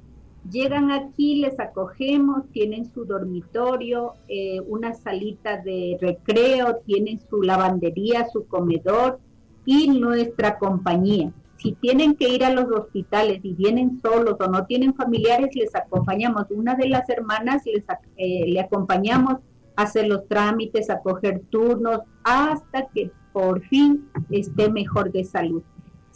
Llegan 0.50 0.90
aquí, 0.90 1.36
les 1.36 1.60
acogemos, 1.60 2.48
tienen 2.52 2.90
su 2.92 3.04
dormitorio, 3.04 4.14
eh, 4.28 4.60
una 4.66 4.94
salita 4.94 5.58
de 5.58 5.98
recreo, 6.00 6.76
tienen 6.86 7.20
su 7.28 7.42
lavandería, 7.42 8.28
su 8.28 8.46
comedor 8.46 9.18
y 9.66 9.88
nuestra 9.88 10.58
compañía. 10.58 11.32
Si 11.58 11.72
tienen 11.72 12.14
que 12.14 12.28
ir 12.28 12.44
a 12.44 12.52
los 12.52 12.70
hospitales 12.70 13.40
y 13.42 13.52
vienen 13.52 14.00
solos 14.00 14.36
o 14.40 14.46
no 14.46 14.64
tienen 14.64 14.94
familiares, 14.94 15.50
les 15.54 15.74
acompañamos. 15.74 16.46
Una 16.50 16.76
de 16.76 16.88
las 16.88 17.08
hermanas 17.10 17.62
les, 17.66 17.84
eh, 18.16 18.46
le 18.46 18.60
acompañamos 18.60 19.38
a 19.76 19.82
hacer 19.82 20.06
los 20.06 20.26
trámites, 20.28 20.88
a 20.88 21.00
coger 21.00 21.42
turnos, 21.50 22.00
hasta 22.22 22.86
que 22.94 23.10
por 23.32 23.60
fin 23.62 24.08
esté 24.30 24.70
mejor 24.70 25.12
de 25.12 25.24
salud. 25.24 25.62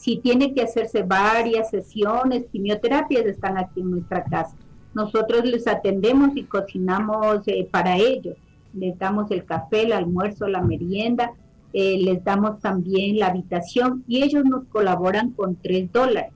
Si 0.02 0.16
tiene 0.16 0.52
que 0.52 0.62
hacerse 0.62 1.02
varias 1.02 1.71
sesiones, 1.71 2.47
quimioterapias, 2.50 3.25
están 3.25 3.56
aquí 3.56 3.80
en 3.80 3.92
nuestra 3.92 4.25
casa. 4.25 4.56
Nosotros 4.94 5.44
les 5.44 5.66
atendemos 5.68 6.30
y 6.35 6.42
cocinamos 6.42 7.47
eh, 7.47 7.68
para 7.71 7.97
ellos. 7.97 8.37
Les 8.74 8.98
damos 8.98 9.31
el 9.31 9.44
café, 9.44 9.83
el 9.83 9.92
almuerzo, 9.92 10.48
la 10.48 10.61
merienda 10.61 11.33
eh, 11.72 11.98
les 11.98 12.22
damos 12.22 12.61
también 12.61 13.18
la 13.18 13.29
habitación 13.29 14.05
y 14.07 14.22
ellos 14.22 14.44
nos 14.44 14.64
colaboran 14.64 15.31
con 15.31 15.57
tres 15.57 15.90
dólares, 15.90 16.33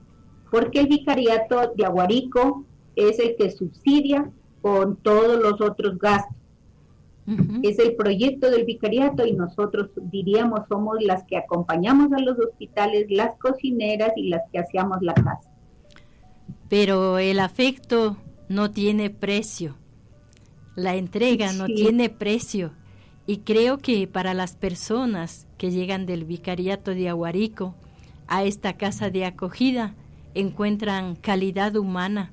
porque 0.49 0.79
el 0.79 0.87
vicariato 0.87 1.73
de 1.75 1.85
Aguarico 1.85 2.65
es 2.95 3.19
el 3.19 3.35
que 3.35 3.51
subsidia 3.51 4.31
con 4.63 4.95
todos 4.95 5.39
los 5.39 5.61
otros 5.61 5.99
gastos. 5.99 6.35
Es 7.61 7.77
el 7.79 7.95
proyecto 7.95 8.49
del 8.49 8.63
vicariato 8.63 9.25
y 9.25 9.33
nosotros 9.33 9.89
diríamos 9.95 10.61
somos 10.69 10.95
las 11.01 11.25
que 11.25 11.35
acompañamos 11.35 12.13
a 12.13 12.21
los 12.21 12.39
hospitales, 12.39 13.07
las 13.09 13.37
cocineras 13.37 14.13
y 14.15 14.29
las 14.29 14.43
que 14.49 14.59
hacíamos 14.59 14.99
la 15.01 15.13
casa. 15.13 15.51
Pero 16.69 17.17
el 17.17 17.39
afecto 17.39 18.15
no 18.47 18.71
tiene 18.71 19.09
precio, 19.09 19.75
la 20.75 20.95
entrega 20.95 21.51
no 21.51 21.65
tiene 21.65 22.09
precio 22.09 22.71
y 23.25 23.39
creo 23.39 23.77
que 23.77 24.07
para 24.07 24.33
las 24.33 24.55
personas 24.55 25.47
que 25.57 25.69
llegan 25.69 26.05
del 26.05 26.23
vicariato 26.23 26.91
de 26.91 27.09
Aguarico 27.09 27.75
a 28.27 28.45
esta 28.45 28.77
casa 28.77 29.09
de 29.09 29.25
acogida 29.25 29.95
encuentran 30.33 31.17
calidad 31.17 31.75
humana, 31.75 32.31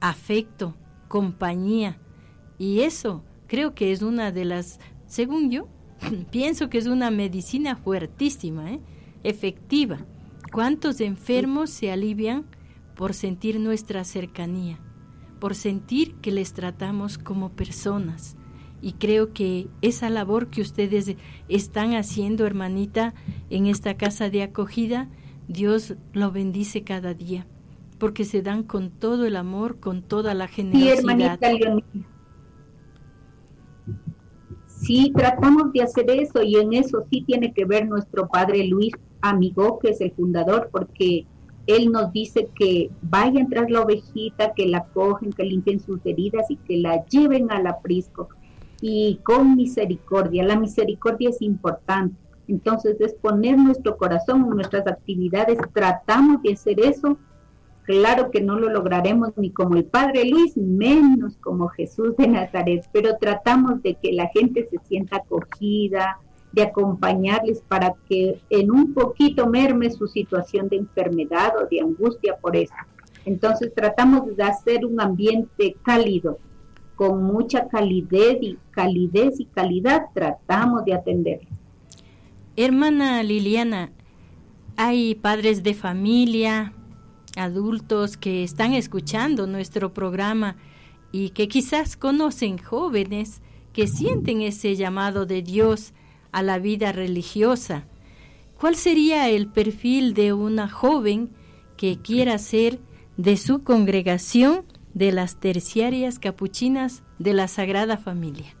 afecto, 0.00 0.74
compañía. 1.06 1.98
Y 2.58 2.80
eso 2.80 3.22
creo 3.46 3.74
que 3.74 3.92
es 3.92 4.02
una 4.02 4.32
de 4.32 4.44
las, 4.44 4.80
según 5.06 5.50
yo, 5.50 5.68
pienso 6.30 6.68
que 6.68 6.78
es 6.78 6.86
una 6.86 7.10
medicina 7.10 7.76
fuertísima, 7.76 8.72
¿eh? 8.72 8.80
efectiva. 9.22 9.98
¿Cuántos 10.52 11.00
enfermos 11.00 11.70
se 11.70 11.90
alivian 11.90 12.44
por 12.94 13.14
sentir 13.14 13.58
nuestra 13.58 14.04
cercanía, 14.04 14.78
por 15.40 15.54
sentir 15.54 16.14
que 16.16 16.30
les 16.30 16.52
tratamos 16.52 17.18
como 17.18 17.50
personas? 17.50 18.36
y 18.84 18.92
creo 18.92 19.32
que 19.32 19.68
esa 19.80 20.10
labor 20.10 20.48
que 20.48 20.60
ustedes 20.60 21.16
están 21.48 21.94
haciendo, 21.94 22.44
hermanita, 22.44 23.14
en 23.48 23.66
esta 23.66 23.96
casa 23.96 24.28
de 24.28 24.42
acogida, 24.42 25.08
Dios 25.48 25.94
lo 26.12 26.30
bendice 26.32 26.82
cada 26.82 27.14
día, 27.14 27.46
porque 27.98 28.26
se 28.26 28.42
dan 28.42 28.62
con 28.62 28.90
todo 28.90 29.24
el 29.24 29.36
amor, 29.36 29.80
con 29.80 30.02
toda 30.02 30.34
la 30.34 30.48
generosidad. 30.48 30.92
Sí, 30.92 30.98
hermanita 30.98 31.50
Sí, 34.84 35.12
tratamos 35.16 35.72
de 35.72 35.82
hacer 35.82 36.10
eso 36.10 36.42
y 36.42 36.56
en 36.56 36.74
eso 36.74 37.04
sí 37.10 37.22
tiene 37.26 37.52
que 37.52 37.64
ver 37.64 37.88
nuestro 37.88 38.28
padre 38.28 38.66
Luis 38.66 38.92
Amigo, 39.22 39.78
que 39.78 39.90
es 39.90 40.00
el 40.02 40.12
fundador, 40.12 40.68
porque 40.70 41.26
él 41.66 41.90
nos 41.90 42.12
dice 42.12 42.48
que 42.54 42.90
vayan 43.00 43.48
tras 43.48 43.70
la 43.70 43.80
ovejita, 43.80 44.52
que 44.52 44.66
la 44.66 44.84
cogen, 44.84 45.32
que 45.32 45.44
limpien 45.44 45.80
sus 45.80 46.04
heridas 46.04 46.50
y 46.50 46.56
que 46.56 46.76
la 46.76 47.04
lleven 47.06 47.50
al 47.50 47.66
aprisco 47.66 48.28
y 48.82 49.20
con 49.22 49.56
misericordia. 49.56 50.44
La 50.44 50.58
misericordia 50.58 51.30
es 51.30 51.40
importante. 51.40 52.16
Entonces, 52.48 53.00
es 53.00 53.14
poner 53.14 53.56
nuestro 53.56 53.96
corazón 53.96 54.42
en 54.42 54.50
nuestras 54.50 54.86
actividades. 54.86 55.58
Tratamos 55.72 56.42
de 56.42 56.52
hacer 56.52 56.78
eso. 56.80 57.16
Claro 57.84 58.30
que 58.30 58.40
no 58.40 58.58
lo 58.58 58.70
lograremos 58.70 59.36
ni 59.36 59.50
como 59.50 59.76
el 59.76 59.84
Padre 59.84 60.24
Luis, 60.24 60.56
menos 60.56 61.36
como 61.36 61.68
Jesús 61.68 62.16
de 62.16 62.28
Nazaret, 62.28 62.88
pero 62.92 63.16
tratamos 63.20 63.82
de 63.82 63.94
que 63.96 64.12
la 64.12 64.28
gente 64.28 64.66
se 64.70 64.78
sienta 64.88 65.18
acogida, 65.18 66.18
de 66.52 66.62
acompañarles 66.62 67.62
para 67.68 67.94
que 68.08 68.40
en 68.48 68.70
un 68.70 68.94
poquito 68.94 69.46
merme 69.48 69.90
su 69.90 70.06
situación 70.06 70.68
de 70.68 70.76
enfermedad 70.76 71.52
o 71.62 71.66
de 71.68 71.80
angustia 71.80 72.36
por 72.40 72.56
eso. 72.56 72.74
Entonces 73.26 73.72
tratamos 73.74 74.34
de 74.34 74.42
hacer 74.42 74.86
un 74.86 75.00
ambiente 75.00 75.76
cálido, 75.82 76.38
con 76.94 77.24
mucha 77.24 77.68
calidez 77.68 78.38
y 78.40 78.58
calidez 78.70 79.40
y 79.40 79.46
calidad 79.46 80.06
tratamos 80.14 80.84
de 80.84 80.94
atender. 80.94 81.40
Hermana 82.56 83.22
Liliana, 83.24 83.90
hay 84.76 85.16
padres 85.16 85.62
de 85.64 85.74
familia, 85.74 86.72
adultos 87.36 88.16
que 88.16 88.44
están 88.44 88.74
escuchando 88.74 89.46
nuestro 89.46 89.92
programa 89.92 90.56
y 91.12 91.30
que 91.30 91.48
quizás 91.48 91.96
conocen 91.96 92.58
jóvenes 92.58 93.40
que 93.72 93.86
sienten 93.86 94.40
ese 94.40 94.76
llamado 94.76 95.26
de 95.26 95.42
Dios 95.42 95.92
a 96.32 96.42
la 96.42 96.58
vida 96.58 96.92
religiosa. 96.92 97.86
¿Cuál 98.58 98.76
sería 98.76 99.28
el 99.28 99.48
perfil 99.48 100.14
de 100.14 100.32
una 100.32 100.68
joven 100.68 101.30
que 101.76 101.98
quiera 101.98 102.38
ser 102.38 102.78
de 103.16 103.36
su 103.36 103.62
congregación 103.62 104.64
de 104.94 105.12
las 105.12 105.38
terciarias 105.38 106.18
capuchinas 106.18 107.02
de 107.18 107.34
la 107.34 107.48
Sagrada 107.48 107.96
Familia? 107.96 108.56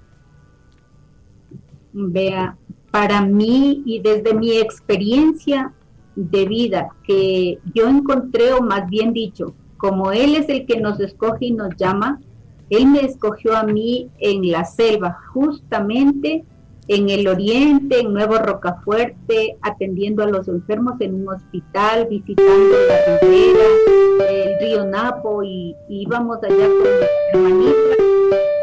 Vea, 1.92 2.58
para 2.90 3.24
mí 3.24 3.82
y 3.86 4.00
desde 4.00 4.34
mi 4.34 4.58
experiencia 4.58 5.72
de 6.16 6.46
vida 6.46 6.88
que 7.04 7.58
yo 7.74 7.88
encontré, 7.88 8.52
o 8.52 8.62
más 8.62 8.88
bien 8.88 9.12
dicho, 9.12 9.54
como 9.76 10.12
Él 10.12 10.36
es 10.36 10.48
el 10.48 10.66
que 10.66 10.80
nos 10.80 11.00
escoge 11.00 11.46
y 11.46 11.50
nos 11.52 11.76
llama, 11.76 12.20
Él 12.70 12.86
me 12.86 13.00
escogió 13.00 13.56
a 13.56 13.64
mí 13.64 14.08
en 14.18 14.50
la 14.50 14.64
selva, 14.64 15.18
justamente 15.32 16.44
en 16.88 17.08
el 17.08 17.26
oriente, 17.28 18.00
en 18.00 18.12
Nuevo 18.12 18.36
Rocafuerte, 18.36 19.56
atendiendo 19.62 20.22
a 20.22 20.26
los 20.26 20.48
enfermos 20.48 21.00
en 21.00 21.14
un 21.14 21.28
hospital, 21.28 22.06
visitando 22.10 22.74
la 22.88 23.18
ribera, 23.20 24.30
el 24.30 24.60
río 24.60 24.84
Napo 24.84 25.42
y, 25.42 25.74
íbamos 25.88 26.38
allá 26.42 26.68
con 26.68 27.48
mi 27.48 27.48
hermanita. 27.48 27.94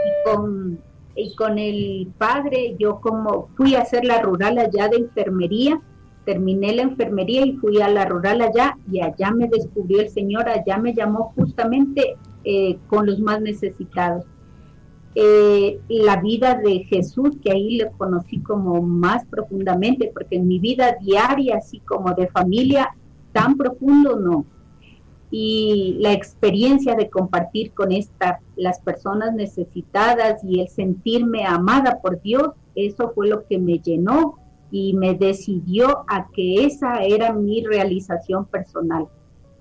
Y 0.05 0.81
y 1.13 1.35
con 1.35 1.59
el 1.59 2.07
padre, 2.17 2.75
yo 2.79 2.99
como 3.01 3.49
fui 3.55 3.75
a 3.75 3.81
hacer 3.81 4.05
la 4.05 4.21
rural 4.21 4.57
allá 4.57 4.87
de 4.87 4.97
enfermería, 4.97 5.81
terminé 6.25 6.73
la 6.73 6.83
enfermería 6.83 7.45
y 7.45 7.57
fui 7.57 7.81
a 7.81 7.89
la 7.89 8.05
rural 8.05 8.41
allá 8.41 8.77
y 8.91 9.01
allá 9.01 9.31
me 9.31 9.47
descubrió 9.47 10.01
el 10.01 10.09
Señor, 10.09 10.47
allá 10.47 10.77
me 10.77 10.93
llamó 10.93 11.33
justamente 11.35 12.15
eh, 12.43 12.77
con 12.87 13.05
los 13.05 13.19
más 13.19 13.41
necesitados 13.41 14.25
eh, 15.13 15.81
la 15.89 16.21
vida 16.21 16.55
de 16.55 16.85
Jesús, 16.85 17.31
que 17.43 17.51
ahí 17.51 17.77
le 17.77 17.91
conocí 17.97 18.39
como 18.39 18.81
más 18.81 19.25
profundamente, 19.25 20.09
porque 20.13 20.37
en 20.37 20.47
mi 20.47 20.59
vida 20.59 20.95
diaria, 21.01 21.57
así 21.57 21.79
como 21.79 22.13
de 22.13 22.27
familia, 22.27 22.95
tan 23.33 23.57
profundo 23.57 24.17
no. 24.17 24.45
Y 25.29 25.97
la 25.99 26.13
experiencia 26.13 26.95
de 26.95 27.09
compartir 27.09 27.73
con 27.73 27.91
esta, 27.91 28.39
las 28.55 28.79
personas 28.79 29.33
necesitadas 29.33 30.43
y 30.43 30.61
el 30.61 30.69
sentirme 30.69 31.45
amada 31.45 31.99
por 32.01 32.21
Dios, 32.21 32.51
eso 32.75 33.11
fue 33.13 33.27
lo 33.27 33.45
que 33.47 33.57
me 33.57 33.79
llenó 33.79 34.35
y 34.71 34.93
me 34.93 35.13
decidió 35.13 36.05
a 36.07 36.29
que 36.33 36.65
esa 36.65 37.03
era 37.03 37.33
mi 37.33 37.63
realización 37.63 38.45
personal. 38.45 39.07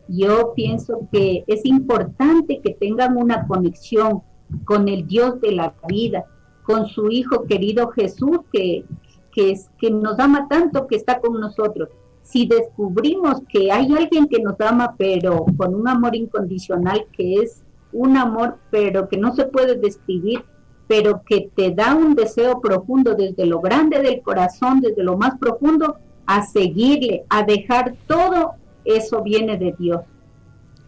Yo 0.08 0.52
pienso 0.54 1.08
que 1.12 1.44
es 1.46 1.64
importante 1.64 2.60
que 2.62 2.74
tengan 2.74 3.16
una 3.16 3.46
conexión 3.46 4.22
con 4.64 4.88
el 4.88 5.06
Dios 5.06 5.40
de 5.40 5.52
la 5.52 5.74
vida, 5.88 6.24
con 6.64 6.86
su 6.86 7.10
Hijo 7.10 7.44
querido 7.44 7.88
Jesús, 7.90 8.40
que, 8.52 8.84
que, 9.32 9.90
nos 9.90 10.18
ama 10.18 10.48
tanto, 10.48 10.86
que 10.86 10.96
está 10.96 11.20
con 11.20 11.40
nosotros. 11.40 11.88
Si 12.22 12.46
descubrimos 12.46 13.42
que 13.48 13.72
hay 13.72 13.92
alguien 13.92 14.28
que 14.28 14.40
nos 14.40 14.60
ama, 14.60 14.94
pero 14.96 15.44
con 15.56 15.74
un 15.74 15.88
amor 15.88 16.14
incondicional, 16.14 17.06
que 17.12 17.34
es 17.34 17.62
un 17.92 18.16
amor, 18.16 18.58
pero 18.70 19.08
que 19.08 19.16
no 19.16 19.34
se 19.34 19.46
puede 19.46 19.76
describir, 19.76 20.44
pero 20.90 21.22
que 21.22 21.48
te 21.54 21.70
da 21.70 21.94
un 21.94 22.16
deseo 22.16 22.60
profundo 22.60 23.14
desde 23.14 23.46
lo 23.46 23.60
grande 23.60 24.02
del 24.02 24.22
corazón, 24.22 24.80
desde 24.80 25.04
lo 25.04 25.16
más 25.16 25.38
profundo, 25.38 25.98
a 26.26 26.44
seguirle, 26.44 27.22
a 27.28 27.44
dejar 27.44 27.94
todo, 28.08 28.54
eso 28.84 29.22
viene 29.22 29.56
de 29.56 29.72
Dios 29.78 30.00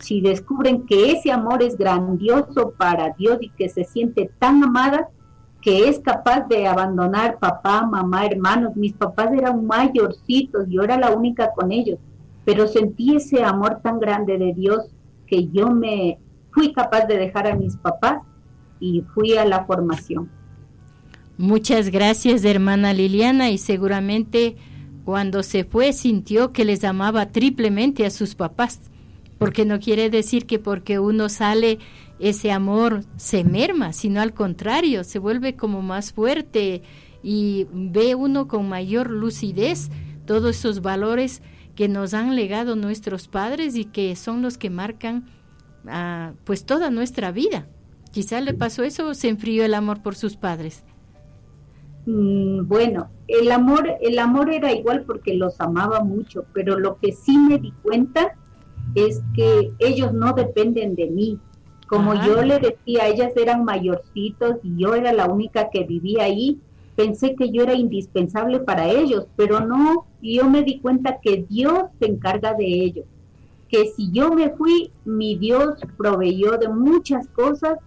si 0.00 0.20
descubren 0.20 0.84
que 0.86 1.12
ese 1.12 1.30
amor 1.30 1.62
es 1.62 1.78
grandioso 1.78 2.72
para 2.76 3.10
Dios 3.10 3.38
y 3.40 3.50
que 3.50 3.68
se 3.68 3.84
siente 3.84 4.32
tan 4.40 4.64
amada 4.64 5.08
que 5.60 5.88
es 5.88 6.00
capaz 6.00 6.48
de 6.48 6.66
abandonar 6.66 7.38
papá, 7.38 7.86
mamá, 7.86 8.26
hermanos. 8.26 8.74
Mis 8.74 8.94
papás 8.94 9.30
eran 9.32 9.64
mayorcitos, 9.64 10.66
yo 10.68 10.82
era 10.82 10.98
la 10.98 11.12
única 11.12 11.52
con 11.52 11.70
ellos, 11.70 12.00
pero 12.44 12.66
sentí 12.66 13.14
ese 13.14 13.44
amor 13.44 13.78
tan 13.80 14.00
grande 14.00 14.38
de 14.38 14.52
Dios 14.54 14.90
que 15.28 15.46
yo 15.50 15.70
me 15.70 16.18
fui 16.50 16.72
capaz 16.72 17.06
de 17.06 17.18
dejar 17.18 17.46
a 17.46 17.54
mis 17.54 17.76
papás 17.76 18.22
y 18.82 19.02
fui 19.14 19.36
a 19.36 19.44
la 19.44 19.64
formación. 19.64 20.28
Muchas 21.38 21.90
gracias, 21.90 22.44
hermana 22.44 22.92
Liliana, 22.92 23.50
y 23.50 23.58
seguramente 23.58 24.56
cuando 25.04 25.42
se 25.42 25.64
fue 25.64 25.92
sintió 25.92 26.52
que 26.52 26.64
les 26.64 26.82
amaba 26.84 27.30
triplemente 27.30 28.04
a 28.04 28.10
sus 28.10 28.34
papás 28.34 28.80
porque 29.42 29.64
no 29.64 29.80
quiere 29.80 30.08
decir 30.08 30.46
que 30.46 30.60
porque 30.60 31.00
uno 31.00 31.28
sale 31.28 31.80
ese 32.20 32.52
amor 32.52 33.02
se 33.16 33.42
merma, 33.42 33.92
sino 33.92 34.20
al 34.20 34.34
contrario, 34.34 35.02
se 35.02 35.18
vuelve 35.18 35.56
como 35.56 35.82
más 35.82 36.12
fuerte 36.12 36.82
y 37.24 37.66
ve 37.72 38.14
uno 38.14 38.46
con 38.46 38.68
mayor 38.68 39.10
lucidez 39.10 39.90
todos 40.26 40.58
esos 40.58 40.80
valores 40.80 41.42
que 41.74 41.88
nos 41.88 42.14
han 42.14 42.36
legado 42.36 42.76
nuestros 42.76 43.26
padres 43.26 43.74
y 43.74 43.84
que 43.84 44.14
son 44.14 44.42
los 44.42 44.58
que 44.58 44.70
marcan 44.70 45.26
ah, 45.88 46.34
pues 46.44 46.64
toda 46.64 46.90
nuestra 46.90 47.32
vida. 47.32 47.66
Quizá 48.12 48.40
le 48.40 48.54
pasó 48.54 48.82
eso 48.82 49.08
o 49.08 49.14
se 49.14 49.28
enfrió 49.28 49.64
el 49.64 49.74
amor 49.74 50.02
por 50.02 50.14
sus 50.14 50.36
padres. 50.36 50.84
Mm, 52.04 52.66
bueno, 52.68 53.08
el 53.26 53.50
amor, 53.50 53.88
el 54.00 54.18
amor 54.18 54.52
era 54.52 54.70
igual 54.72 55.04
porque 55.06 55.34
los 55.34 55.60
amaba 55.60 56.04
mucho, 56.04 56.44
pero 56.52 56.78
lo 56.78 56.98
que 56.98 57.12
sí 57.12 57.38
me 57.38 57.58
di 57.58 57.72
cuenta 57.82 58.34
es 58.94 59.22
que 59.34 59.72
ellos 59.78 60.12
no 60.12 60.34
dependen 60.34 60.94
de 60.94 61.06
mí. 61.06 61.38
Como 61.86 62.14
yo 62.14 62.42
le 62.42 62.58
decía, 62.58 63.08
ellas 63.08 63.32
eran 63.36 63.64
mayorcitos 63.64 64.56
y 64.62 64.76
yo 64.76 64.94
era 64.94 65.12
la 65.12 65.26
única 65.26 65.68
que 65.70 65.84
vivía 65.84 66.24
ahí, 66.24 66.58
pensé 66.96 67.34
que 67.34 67.50
yo 67.50 67.62
era 67.62 67.74
indispensable 67.74 68.60
para 68.60 68.88
ellos, 68.88 69.26
pero 69.36 69.60
no, 69.60 70.06
yo 70.20 70.48
me 70.48 70.62
di 70.62 70.80
cuenta 70.80 71.18
que 71.20 71.44
Dios 71.48 71.84
se 71.98 72.06
encarga 72.06 72.54
de 72.54 72.66
ellos, 72.66 73.04
que 73.68 73.86
si 73.86 74.10
yo 74.10 74.30
me 74.32 74.50
fui, 74.50 74.90
mi 75.04 75.36
Dios 75.36 75.80
proveyó 75.96 76.58
de 76.58 76.68
muchas 76.68 77.28
cosas, 77.28 77.78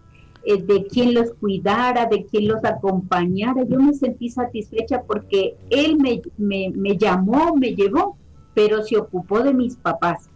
eh, 0.45 0.62
de 0.62 0.86
quien 0.88 1.13
los 1.13 1.34
cuidara, 1.34 2.05
de 2.05 2.25
quien 2.25 2.47
los 2.47 2.63
acompañara, 2.63 3.63
yo 3.63 3.79
me 3.79 3.93
sentí 3.93 4.29
satisfecha 4.29 5.03
porque 5.03 5.55
Él 5.69 5.97
me, 5.97 6.21
me, 6.38 6.71
me 6.75 6.97
llamó, 6.97 7.55
me 7.55 7.75
llevó, 7.75 8.17
pero 8.53 8.84
se 8.84 8.97
ocupó 8.97 9.41
de 9.41 9.53
mis 9.53 9.75
papás 9.75 10.29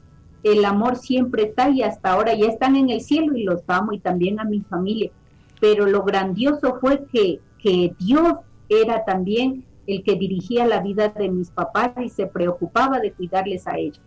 el 0.43 0.63
amor 0.65 0.95
siempre 0.97 1.43
está 1.43 1.69
y 1.69 1.81
hasta 1.81 2.11
ahora 2.11 2.33
ya 2.33 2.47
están 2.47 2.75
en 2.75 2.89
el 2.89 3.01
cielo 3.01 3.35
y 3.35 3.43
los 3.43 3.61
amo 3.67 3.93
y 3.93 3.99
también 3.99 4.39
a 4.39 4.45
mi 4.45 4.61
familia. 4.61 5.11
Pero 5.59 5.85
lo 5.85 6.03
grandioso 6.03 6.77
fue 6.79 7.05
que, 7.11 7.39
que 7.61 7.93
Dios 7.99 8.35
era 8.69 9.03
también 9.03 9.65
el 9.87 10.03
que 10.03 10.15
dirigía 10.15 10.65
la 10.65 10.81
vida 10.81 11.09
de 11.09 11.29
mis 11.29 11.49
papás 11.49 11.91
y 12.01 12.09
se 12.09 12.27
preocupaba 12.27 12.99
de 12.99 13.11
cuidarles 13.11 13.67
a 13.67 13.77
ellos. 13.77 13.99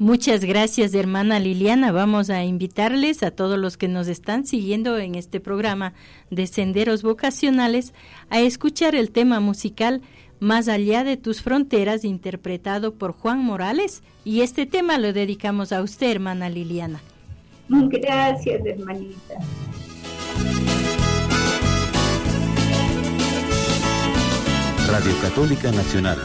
Muchas 0.00 0.46
gracias, 0.46 0.94
hermana 0.94 1.38
Liliana. 1.38 1.92
Vamos 1.92 2.30
a 2.30 2.42
invitarles 2.42 3.22
a 3.22 3.32
todos 3.32 3.58
los 3.58 3.76
que 3.76 3.86
nos 3.86 4.08
están 4.08 4.46
siguiendo 4.46 4.96
en 4.96 5.14
este 5.14 5.40
programa 5.40 5.92
de 6.30 6.46
Senderos 6.46 7.02
Vocacionales 7.02 7.92
a 8.30 8.40
escuchar 8.40 8.94
el 8.94 9.10
tema 9.10 9.40
musical 9.40 10.00
más 10.38 10.68
allá 10.68 11.04
de 11.04 11.18
tus 11.18 11.42
fronteras, 11.42 12.06
interpretado 12.06 12.94
por 12.94 13.12
Juan 13.12 13.44
Morales. 13.44 14.02
Y 14.24 14.40
este 14.40 14.64
tema 14.64 14.96
lo 14.96 15.12
dedicamos 15.12 15.70
a 15.70 15.82
usted, 15.82 16.12
hermana 16.12 16.48
Liliana. 16.48 17.02
Gracias, 17.68 18.64
hermanita. 18.64 19.34
Radio 24.88 25.12
Católica 25.20 25.70
Nacional. 25.70 26.18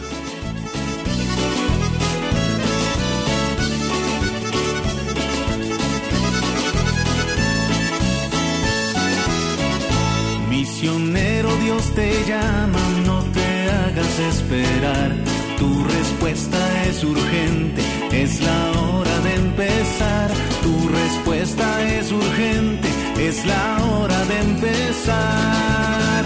Misionero 10.57 11.53
Dios 11.57 11.83
te 11.95 12.23
llama, 12.25 12.79
no 13.05 13.21
te 13.35 13.69
hagas 13.69 14.19
esperar. 14.31 15.11
Tu 15.59 15.83
respuesta 15.83 16.57
es 16.85 17.03
urgente, 17.03 17.81
es 18.13 18.39
la 18.39 18.71
hora 18.79 19.19
de 19.19 19.35
empezar. 19.35 20.31
Tu 20.63 20.73
respuesta 20.87 21.67
es 21.97 22.09
urgente, 22.09 22.87
es 23.19 23.45
la 23.45 23.83
hora 23.83 24.23
de 24.31 24.39
empezar. 24.49 26.23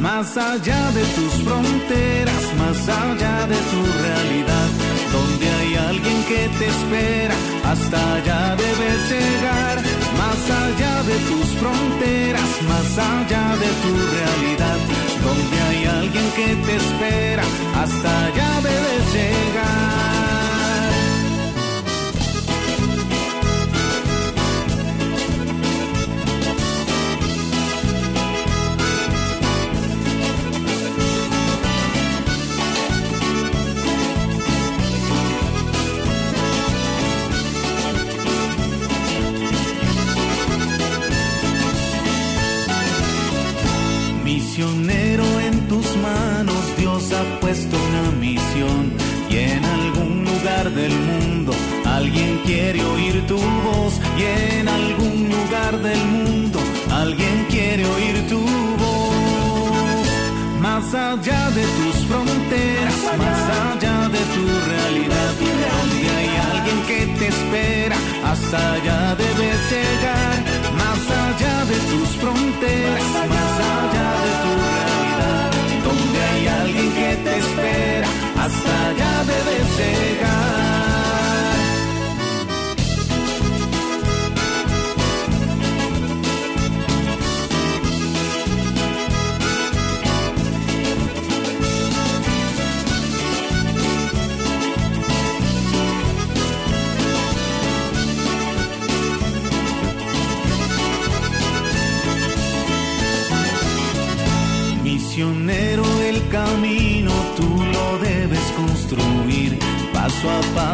Más 0.00 0.36
allá 0.36 0.92
de 0.92 1.04
tus 1.16 1.32
fronteras, 1.42 2.44
más 2.62 2.88
allá 2.88 3.48
de 3.48 3.58
tu 3.72 3.82
realidad, 4.06 4.68
donde 5.12 5.46
hay 5.58 5.74
alguien 5.90 6.24
que 6.30 6.48
te 6.56 6.66
espera, 6.68 7.34
hasta 7.64 8.14
allá 8.14 8.54
debes 8.54 9.10
llegar. 9.10 9.95
Más 10.26 10.50
allá 10.50 11.02
de 11.04 11.16
tus 11.30 11.46
fronteras, 11.60 12.50
más 12.68 12.98
allá 12.98 13.44
de 13.62 13.70
tu 13.82 13.92
realidad 14.16 14.78
donde 15.24 15.56
hay 15.68 15.84
alguien 15.86 16.24
que 16.36 16.48
te 16.66 16.76
espera, 16.76 17.44
hasta 17.74 18.26
allá 18.26 18.60
debes 18.60 19.04
llegar. 19.14 20.45
Del 50.70 50.92
mundo 50.92 51.52
alguien 51.84 52.40
quiere 52.44 52.84
oír 52.84 53.26
tu 53.26 53.36
voz. 53.36 54.00
Y 54.18 54.58
en 54.58 54.68
algún 54.68 55.28
lugar 55.28 55.78
del 55.82 56.02
mundo 56.06 56.58
alguien 56.90 57.46
quiere 57.50 57.84
oír 57.86 58.26
tu 58.28 58.40
voz. 58.40 60.06
Más 60.60 60.94
allá 60.94 61.50
de 61.50 61.64
tus 61.78 61.96
fronteras, 62.06 62.96
más 63.18 63.42
allá. 63.70 64.08
de 64.08 64.22
tu 64.34 64.44
realidad, 64.72 65.32
donde 65.74 66.08
hay 66.18 66.30
alguien 66.52 66.78
que 66.90 67.00
te 67.18 67.26
espera, 67.28 67.96
hasta 68.24 68.58
allá 68.74 69.14
debes 69.16 69.60
llegar, 69.74 70.36
más 70.82 71.02
allá 71.24 71.56
de 71.72 71.78
tus 71.90 72.08
fronteras, 72.22 73.04
más 73.34 73.54
allá 73.74 73.95
hasta 78.46 78.88
allá 78.90 79.05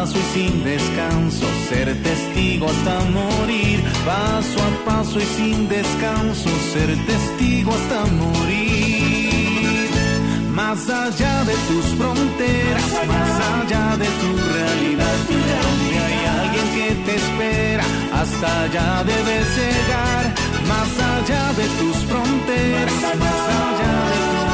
Paso 0.03 0.19
y 0.19 0.37
sin 0.37 0.63
descanso, 0.65 1.45
ser 1.69 1.87
testigo 2.03 2.67
hasta 2.67 2.99
morir. 3.11 3.81
Paso 4.05 4.59
a 4.61 4.85
paso 4.85 5.17
y 5.17 5.23
sin 5.23 5.69
descanso, 5.69 6.49
ser 6.73 6.89
testigo 7.05 7.71
hasta 7.71 8.05
morir. 8.11 9.89
Más 10.49 10.89
allá 10.89 11.45
de 11.45 11.55
tus 11.69 11.85
fronteras, 11.95 12.91
más 13.07 13.33
allá 13.55 13.95
de 13.95 14.07
tu 14.19 14.31
realidad, 14.55 15.19
donde 15.63 15.97
hay 16.05 16.19
alguien 16.41 16.67
que 16.75 16.87
te 17.05 17.15
espera, 17.15 17.85
hasta 18.11 18.63
allá 18.63 19.05
debes 19.05 19.47
llegar. 19.55 20.23
Más 20.67 20.91
allá 21.15 21.43
de 21.53 21.65
tus 21.79 21.95
fronteras, 22.09 23.01
más 23.23 23.41
allá 23.63 23.95
de 24.11 24.17
tu 24.27 24.53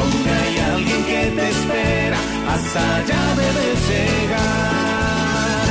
donde 0.00 0.30
hay 0.30 0.58
alguien 0.72 1.04
que 1.04 1.22
te 1.36 1.48
espera, 1.48 2.15
hasta 2.56 2.96
allá 2.96 3.22
debes 3.42 3.78
llegar. 3.92 5.66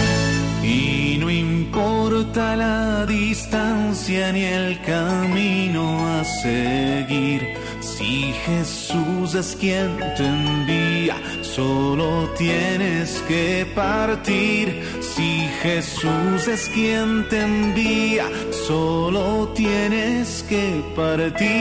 Y 0.63 1.17
no 1.19 1.29
importa 1.29 2.55
la 2.55 3.05
distancia 3.05 4.31
ni 4.31 4.43
el 4.43 4.81
camino 4.81 5.83
a 6.15 6.23
seguir. 6.23 7.41
Si 7.81 8.33
Jesús 8.45 9.35
es 9.35 9.55
quien 9.59 9.89
te 10.17 10.25
envía, 10.25 11.15
solo 11.41 12.07
tienes 12.37 13.23
que 13.27 13.65
partir. 13.75 14.65
Si 15.01 15.47
Jesús 15.61 16.47
es 16.47 16.69
quien 16.69 17.27
te 17.29 17.41
envía, 17.41 18.25
solo 18.67 19.49
tienes 19.55 20.43
que 20.49 20.83
partir. 20.95 21.55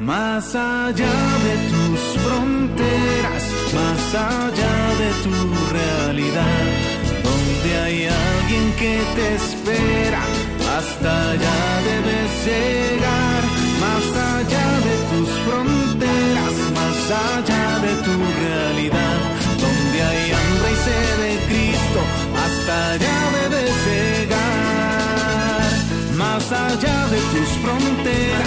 Más 0.00 0.54
allá 0.54 1.14
de 1.44 1.54
tus 1.70 1.75
fronteras, 2.36 3.44
más 3.74 4.02
allá 4.14 4.76
de 5.02 5.10
tu 5.24 5.34
realidad, 5.72 6.64
donde 7.24 7.70
hay 7.84 7.98
alguien 8.06 8.64
que 8.80 8.94
te 9.16 9.26
espera, 9.40 10.22
hasta 10.76 11.10
allá 11.32 11.60
debes 11.90 12.30
llegar. 12.48 13.42
Más 13.84 14.06
allá 14.34 14.68
de 14.88 14.94
tus 15.10 15.30
fronteras, 15.46 16.54
más 16.78 16.98
allá 17.28 17.66
de 17.86 17.92
tu 18.06 18.14
realidad, 18.44 19.18
donde 19.64 19.98
hay 20.08 20.24
hambre 20.38 20.68
y 20.72 20.78
sed 20.86 21.10
de 21.24 21.32
Cristo, 21.50 22.00
hasta 22.44 22.74
allá 22.92 23.18
debes 23.38 23.74
llegar. 23.90 25.70
Más 26.16 26.44
allá 26.52 26.98
de 27.14 27.20
tus 27.32 27.50
fronteras, 27.62 28.45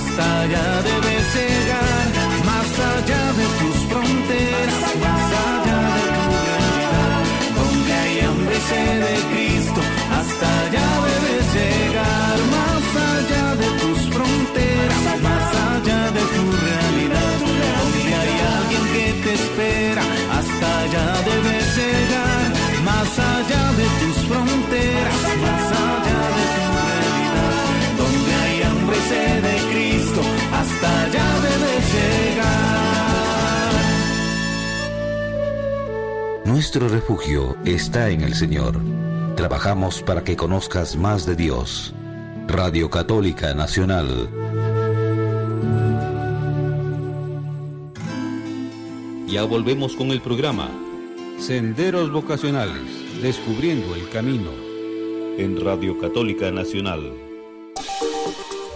hasta 0.00 0.40
allá 0.42 0.82
debes 0.82 1.24
llegar, 1.34 2.06
más 2.50 2.70
allá 2.92 3.22
de 3.40 3.46
tus 3.60 3.76
fronteras, 3.90 4.94
más 5.04 5.26
allá 5.46 5.80
de 5.96 6.04
tu 6.16 6.24
realidad, 6.48 7.20
donde 7.58 7.92
hay 7.92 8.20
hambre 8.20 8.56
y 8.56 8.68
sed 8.70 8.96
de 9.06 9.16
Cristo, 9.30 9.80
hasta 10.18 10.46
allá 10.64 10.88
debes 11.08 11.46
llegar, 11.58 12.38
más 12.56 12.86
allá 13.12 13.46
de 13.62 13.68
tus 13.80 13.98
fronteras, 14.14 15.02
más 15.28 15.48
allá 15.74 16.00
de 16.16 16.24
tu 16.36 16.44
realidad, 16.68 17.32
donde 17.80 18.10
hay 18.20 18.34
alguien 18.56 18.84
que 18.94 19.06
te 19.22 19.32
espera, 19.40 20.02
hasta 20.38 20.66
allá 20.84 21.06
debes 21.30 21.66
llegar, 21.80 22.46
más 22.88 23.10
allá 23.36 23.62
de 23.80 23.86
tus 24.00 24.16
fronteras, 24.28 25.19
hasta 30.80 31.02
allá 31.04 31.40
debes 31.40 31.94
llegar. 31.94 32.80
Nuestro 36.46 36.88
refugio 36.88 37.56
está 37.64 38.10
en 38.10 38.22
el 38.22 38.34
Señor. 38.34 38.76
Trabajamos 39.36 40.02
para 40.02 40.24
que 40.24 40.36
conozcas 40.36 40.96
más 40.96 41.26
de 41.26 41.36
Dios. 41.36 41.94
Radio 42.48 42.90
Católica 42.90 43.54
Nacional. 43.54 44.28
Ya 49.28 49.44
volvemos 49.44 49.94
con 49.94 50.10
el 50.10 50.20
programa 50.20 50.68
Senderos 51.38 52.10
Vocacionales, 52.10 53.22
Descubriendo 53.22 53.94
el 53.94 54.08
Camino, 54.08 54.50
en 55.38 55.64
Radio 55.64 55.96
Católica 55.98 56.50
Nacional. 56.50 57.29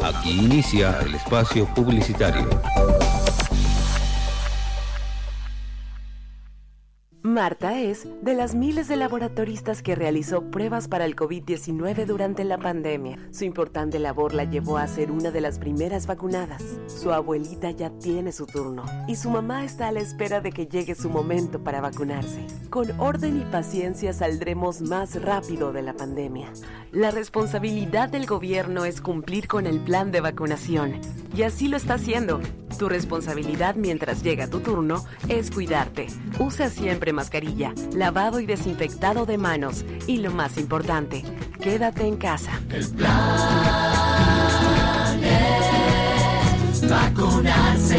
Aquí 0.04 0.32
inicia 0.32 0.98
el 1.00 1.14
espacio 1.14 1.64
publicitario. 1.64 2.46
Marta 7.26 7.80
es 7.80 8.06
de 8.20 8.34
las 8.34 8.54
miles 8.54 8.87
de 8.87 8.96
laboratoristas 8.96 9.82
que 9.82 9.94
realizó 9.94 10.50
pruebas 10.50 10.88
para 10.88 11.06
el 11.06 11.16
COVID-19 11.16 12.04
durante 12.04 12.44
la 12.44 12.58
pandemia. 12.58 13.18
Su 13.30 13.46
importante 13.46 13.98
labor 13.98 14.34
la 14.34 14.44
llevó 14.44 14.76
a 14.76 14.87
ser 14.87 15.10
una 15.10 15.30
de 15.30 15.40
las 15.40 15.58
primeras 15.58 16.06
vacunadas. 16.06 16.62
Su 16.87 17.14
abuelita 17.14 17.70
ya 17.70 17.88
tiene 17.98 18.30
su 18.30 18.44
turno 18.44 18.84
y 19.08 19.16
su 19.16 19.30
mamá 19.30 19.64
está 19.64 19.88
a 19.88 19.92
la 19.92 20.00
espera 20.00 20.42
de 20.42 20.52
que 20.52 20.66
llegue 20.66 20.94
su 20.94 21.08
momento 21.08 21.64
para 21.64 21.80
vacunarse. 21.80 22.46
Con 22.68 22.90
orden 23.00 23.40
y 23.40 23.44
paciencia 23.46 24.12
saldremos 24.12 24.82
más 24.82 25.22
rápido 25.22 25.72
de 25.72 25.80
la 25.80 25.94
pandemia. 25.94 26.52
La 26.92 27.10
responsabilidad 27.10 28.10
del 28.10 28.26
gobierno 28.26 28.84
es 28.84 29.00
cumplir 29.00 29.48
con 29.48 29.66
el 29.66 29.80
plan 29.80 30.12
de 30.12 30.20
vacunación 30.20 31.00
y 31.34 31.40
así 31.40 31.68
lo 31.68 31.78
está 31.78 31.94
haciendo. 31.94 32.42
Tu 32.78 32.88
responsabilidad 32.88 33.76
mientras 33.76 34.22
llega 34.22 34.48
tu 34.48 34.60
turno 34.60 35.04
es 35.28 35.50
cuidarte. 35.50 36.06
Usa 36.38 36.68
siempre 36.70 37.12
mascarilla, 37.12 37.72
lavado 37.94 38.40
y 38.40 38.46
desinfectado 38.46 39.26
de 39.26 39.38
manos 39.38 39.84
y 40.06 40.18
lo 40.18 40.32
más 40.32 40.58
importante, 40.58 41.22
quédate 41.60 42.06
en 42.06 42.16
casa. 42.16 42.60
El 42.70 42.87
plan 42.88 43.14
es 46.72 46.90
vacunarse. 46.90 47.98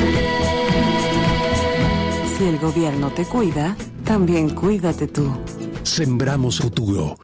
Si 2.38 2.43
el 2.43 2.59
gobierno 2.59 3.11
te 3.11 3.25
cuida, 3.25 3.77
también 4.03 4.49
cuídate 4.49 5.07
tú. 5.07 5.31
Sembramos 5.83 6.59
futuro. 6.59 7.15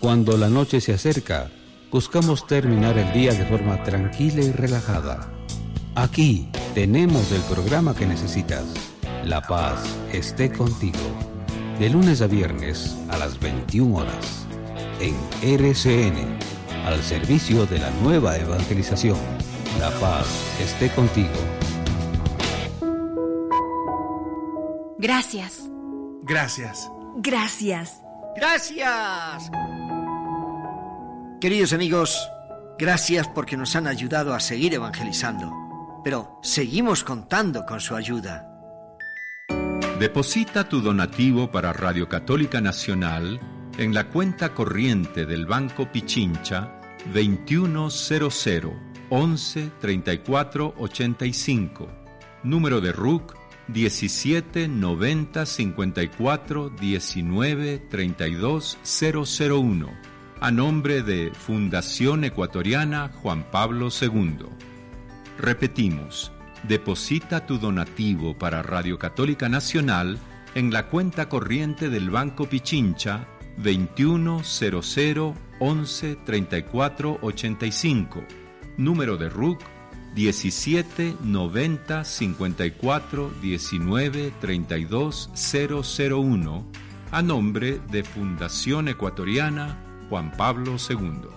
Cuando 0.00 0.38
la 0.38 0.48
noche 0.48 0.80
se 0.80 0.94
acerca, 0.94 1.50
buscamos 1.90 2.46
terminar 2.46 2.96
el 2.98 3.12
día 3.12 3.32
de 3.32 3.44
forma 3.44 3.82
tranquila 3.82 4.42
y 4.42 4.52
relajada. 4.52 5.28
Aquí 5.94 6.48
tenemos 6.74 7.32
el 7.32 7.42
programa 7.42 7.94
que 7.94 8.06
necesitas. 8.06 8.64
La 9.24 9.42
paz 9.42 9.84
esté 10.12 10.52
contigo. 10.52 10.98
De 11.78 11.90
lunes 11.90 12.22
a 12.22 12.26
viernes 12.26 12.96
a 13.08 13.18
las 13.18 13.38
21 13.40 13.96
horas. 13.96 14.46
En 15.00 15.16
RCN, 15.42 16.38
al 16.86 17.02
servicio 17.02 17.66
de 17.66 17.78
la 17.78 17.90
nueva 18.02 18.36
evangelización. 18.36 19.18
La 19.78 19.90
paz 19.98 20.26
esté 20.60 20.90
contigo. 20.90 21.28
Gracias. 24.98 25.68
Gracias. 26.22 26.90
Gracias. 27.16 28.02
Gracias. 28.36 29.50
Queridos 31.40 31.72
amigos, 31.72 32.28
gracias 32.78 33.26
porque 33.26 33.56
nos 33.56 33.74
han 33.74 33.86
ayudado 33.86 34.34
a 34.34 34.40
seguir 34.40 34.74
evangelizando, 34.74 35.50
pero 36.04 36.38
seguimos 36.42 37.02
contando 37.02 37.64
con 37.64 37.80
su 37.80 37.96
ayuda. 37.96 38.46
Deposita 39.98 40.68
tu 40.68 40.82
donativo 40.82 41.50
para 41.50 41.72
Radio 41.72 42.10
Católica 42.10 42.60
Nacional 42.60 43.40
en 43.78 43.94
la 43.94 44.08
cuenta 44.08 44.52
corriente 44.52 45.24
del 45.24 45.46
Banco 45.46 45.90
Pichincha 45.90 46.78
2100 47.14 48.90
11 49.08 49.70
34 49.80 50.74
85, 50.76 51.88
número 52.42 52.82
de 52.82 52.92
RUC 52.92 53.34
17 53.68 54.68
90 54.68 55.46
54 55.46 56.68
19 56.68 57.78
32 57.78 58.78
001, 58.84 59.88
a 60.40 60.50
nombre 60.50 61.02
de 61.02 61.32
Fundación 61.34 62.24
Ecuatoriana 62.24 63.10
Juan 63.20 63.44
Pablo 63.50 63.88
II. 63.88 64.46
Repetimos, 65.38 66.32
deposita 66.62 67.44
tu 67.46 67.58
donativo 67.58 68.36
para 68.38 68.62
Radio 68.62 68.98
Católica 68.98 69.50
Nacional 69.50 70.18
en 70.54 70.72
la 70.72 70.86
cuenta 70.86 71.28
corriente 71.28 71.90
del 71.90 72.08
Banco 72.08 72.48
Pichincha 72.48 73.26
2100 73.58 75.34
11 75.60 76.16
34 76.24 77.18
85, 77.20 78.24
número 78.78 79.18
de 79.18 79.28
RUC 79.28 79.60
17 80.14 81.16
90 81.22 82.02
54 82.02 83.30
19 83.42 84.32
32 84.40 85.30
001, 85.52 86.66
a 87.10 87.22
nombre 87.22 87.78
de 87.90 88.04
Fundación 88.04 88.88
Ecuatoriana 88.88 89.89
Juan 90.10 90.32
Pablo 90.36 90.74
II. 90.90 91.28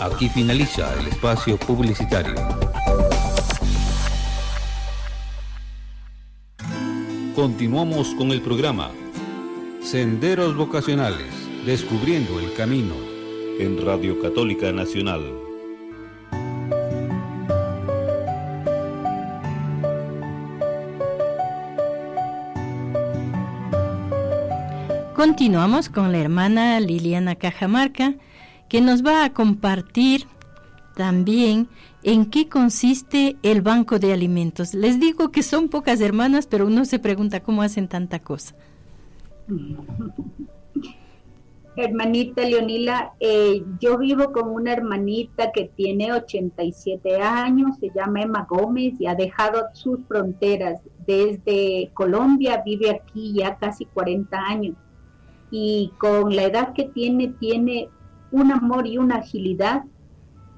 Aquí 0.00 0.28
finaliza 0.28 0.94
el 1.00 1.08
espacio 1.08 1.56
publicitario. 1.56 2.34
Continuamos 7.34 8.14
con 8.16 8.32
el 8.32 8.42
programa 8.42 8.90
Senderos 9.80 10.54
Vocacionales, 10.54 11.32
descubriendo 11.64 12.38
el 12.40 12.52
camino 12.52 12.96
en 13.58 13.82
Radio 13.82 14.20
Católica 14.20 14.72
Nacional. 14.72 15.47
Continuamos 25.18 25.88
con 25.88 26.12
la 26.12 26.18
hermana 26.18 26.78
Liliana 26.78 27.34
Cajamarca, 27.34 28.14
que 28.68 28.80
nos 28.80 29.04
va 29.04 29.24
a 29.24 29.32
compartir 29.32 30.26
también 30.94 31.66
en 32.04 32.30
qué 32.30 32.48
consiste 32.48 33.36
el 33.42 33.60
banco 33.60 33.98
de 33.98 34.12
alimentos. 34.12 34.74
Les 34.74 35.00
digo 35.00 35.32
que 35.32 35.42
son 35.42 35.70
pocas 35.70 36.00
hermanas, 36.00 36.46
pero 36.46 36.68
uno 36.68 36.84
se 36.84 37.00
pregunta 37.00 37.40
cómo 37.40 37.62
hacen 37.62 37.88
tanta 37.88 38.20
cosa. 38.20 38.54
Hermanita 41.74 42.44
Leonila, 42.44 43.14
eh, 43.18 43.64
yo 43.80 43.98
vivo 43.98 44.30
con 44.30 44.48
una 44.48 44.72
hermanita 44.72 45.50
que 45.50 45.64
tiene 45.64 46.12
87 46.12 47.20
años, 47.20 47.76
se 47.80 47.90
llama 47.92 48.22
Emma 48.22 48.46
Gómez 48.48 48.94
y 49.00 49.08
ha 49.08 49.16
dejado 49.16 49.64
sus 49.72 49.98
fronteras. 50.06 50.80
Desde 51.08 51.90
Colombia 51.92 52.62
vive 52.64 52.90
aquí 52.90 53.32
ya 53.34 53.56
casi 53.56 53.84
40 53.84 54.38
años 54.38 54.76
y 55.50 55.92
con 55.98 56.34
la 56.34 56.44
edad 56.44 56.72
que 56.72 56.84
tiene, 56.84 57.28
tiene 57.38 57.88
un 58.30 58.52
amor 58.52 58.86
y 58.86 58.98
una 58.98 59.16
agilidad 59.16 59.84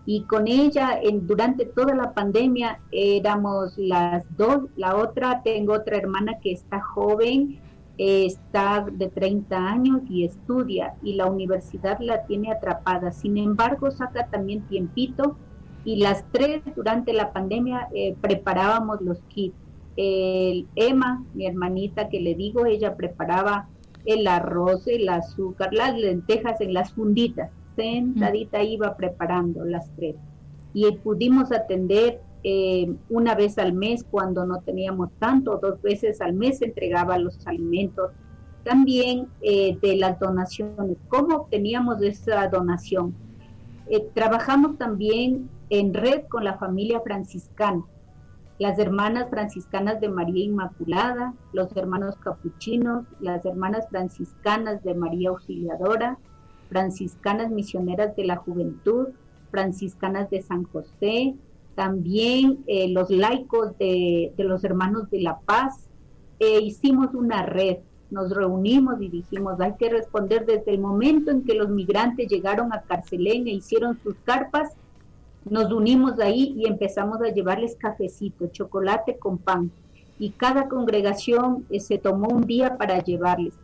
y 0.06 0.22
con 0.22 0.48
ella 0.48 0.98
durante 1.22 1.66
toda 1.66 1.94
la 1.94 2.12
pandemia 2.12 2.80
éramos 2.90 3.76
las 3.76 4.24
dos, 4.36 4.64
la 4.76 4.96
otra, 4.96 5.42
tengo 5.42 5.74
otra 5.74 5.98
hermana 5.98 6.38
que 6.42 6.52
está 6.52 6.80
joven, 6.80 7.60
está 7.98 8.86
de 8.90 9.08
30 9.08 9.56
años 9.56 10.00
y 10.08 10.24
estudia 10.24 10.94
y 11.02 11.14
la 11.14 11.26
universidad 11.26 11.98
la 12.00 12.24
tiene 12.24 12.50
atrapada. 12.50 13.12
Sin 13.12 13.36
embargo, 13.36 13.90
saca 13.90 14.26
también 14.26 14.62
tiempito 14.62 15.36
y 15.84 15.96
las 15.96 16.24
tres 16.32 16.62
durante 16.74 17.12
la 17.12 17.32
pandemia 17.32 17.88
eh, 17.94 18.16
preparábamos 18.20 19.00
los 19.02 19.18
kits. 19.28 19.54
El 19.96 20.66
Emma, 20.76 21.22
mi 21.34 21.46
hermanita 21.46 22.08
que 22.08 22.20
le 22.20 22.34
digo, 22.34 22.64
ella 22.64 22.96
preparaba 22.96 23.68
el 24.04 24.26
arroz, 24.26 24.86
el 24.86 25.08
azúcar, 25.08 25.72
las 25.72 25.96
lentejas 25.96 26.60
en 26.60 26.74
las 26.74 26.92
funditas. 26.92 27.50
Sentadita 27.76 28.62
iba 28.62 28.96
preparando 28.96 29.64
las 29.64 29.90
tres. 29.96 30.16
Y 30.74 30.90
pudimos 30.98 31.52
atender 31.52 32.20
eh, 32.42 32.90
una 33.10 33.34
vez 33.34 33.58
al 33.58 33.72
mes 33.72 34.04
cuando 34.10 34.46
no 34.46 34.60
teníamos 34.60 35.10
tanto, 35.18 35.58
dos 35.60 35.80
veces 35.82 36.20
al 36.20 36.32
mes 36.32 36.62
entregaba 36.62 37.18
los 37.18 37.46
alimentos. 37.46 38.10
También 38.64 39.28
eh, 39.40 39.78
de 39.80 39.96
las 39.96 40.18
donaciones, 40.18 40.98
¿cómo 41.08 41.36
obteníamos 41.36 42.02
esa 42.02 42.46
donación? 42.48 43.14
Eh, 43.88 44.06
trabajamos 44.14 44.78
también 44.78 45.50
en 45.70 45.94
red 45.94 46.22
con 46.28 46.44
la 46.44 46.58
familia 46.58 47.00
franciscana, 47.00 47.82
las 48.60 48.78
hermanas 48.78 49.30
franciscanas 49.30 50.02
de 50.02 50.10
María 50.10 50.44
Inmaculada, 50.44 51.32
los 51.54 51.74
hermanos 51.78 52.16
capuchinos, 52.16 53.06
las 53.18 53.42
hermanas 53.46 53.88
franciscanas 53.88 54.84
de 54.84 54.94
María 54.94 55.30
Auxiliadora, 55.30 56.18
franciscanas 56.68 57.50
misioneras 57.50 58.14
de 58.16 58.26
la 58.26 58.36
juventud, 58.36 59.08
franciscanas 59.50 60.28
de 60.28 60.42
San 60.42 60.64
José, 60.64 61.36
también 61.74 62.62
eh, 62.66 62.90
los 62.90 63.08
laicos 63.08 63.78
de, 63.78 64.34
los 64.36 64.62
hermanos 64.62 65.08
de 65.08 65.22
la 65.22 65.38
paz, 65.38 65.88
eh, 66.38 66.60
hicimos 66.60 67.14
una 67.14 67.46
red, 67.46 67.78
nos 68.10 68.30
reunimos 68.30 69.00
y 69.00 69.08
dijimos, 69.08 69.58
hay 69.58 69.72
que 69.78 69.88
responder 69.88 70.44
desde 70.44 70.72
el 70.74 70.80
momento 70.80 71.30
en 71.30 71.44
que 71.44 71.54
los 71.54 71.70
migrantes 71.70 72.28
llegaron 72.28 72.74
a 72.74 72.82
Carcelén 72.82 73.46
e 73.46 73.52
hicieron 73.52 73.98
sus 74.02 74.16
carpas, 74.24 74.76
nos 75.44 75.72
unimos 75.72 76.18
ahí 76.20 76.54
y 76.56 76.66
empezamos 76.66 77.20
a 77.22 77.32
llevarles 77.32 77.76
cafecito, 77.76 78.48
chocolate 78.48 79.18
con 79.18 79.38
pan. 79.38 79.70
Y 80.18 80.30
cada 80.30 80.68
congregación 80.68 81.66
eh, 81.70 81.80
se 81.80 81.98
tomó 81.98 82.28
un 82.28 82.42
día 82.42 82.76
para 82.76 83.02
llevarles. 83.02 83.54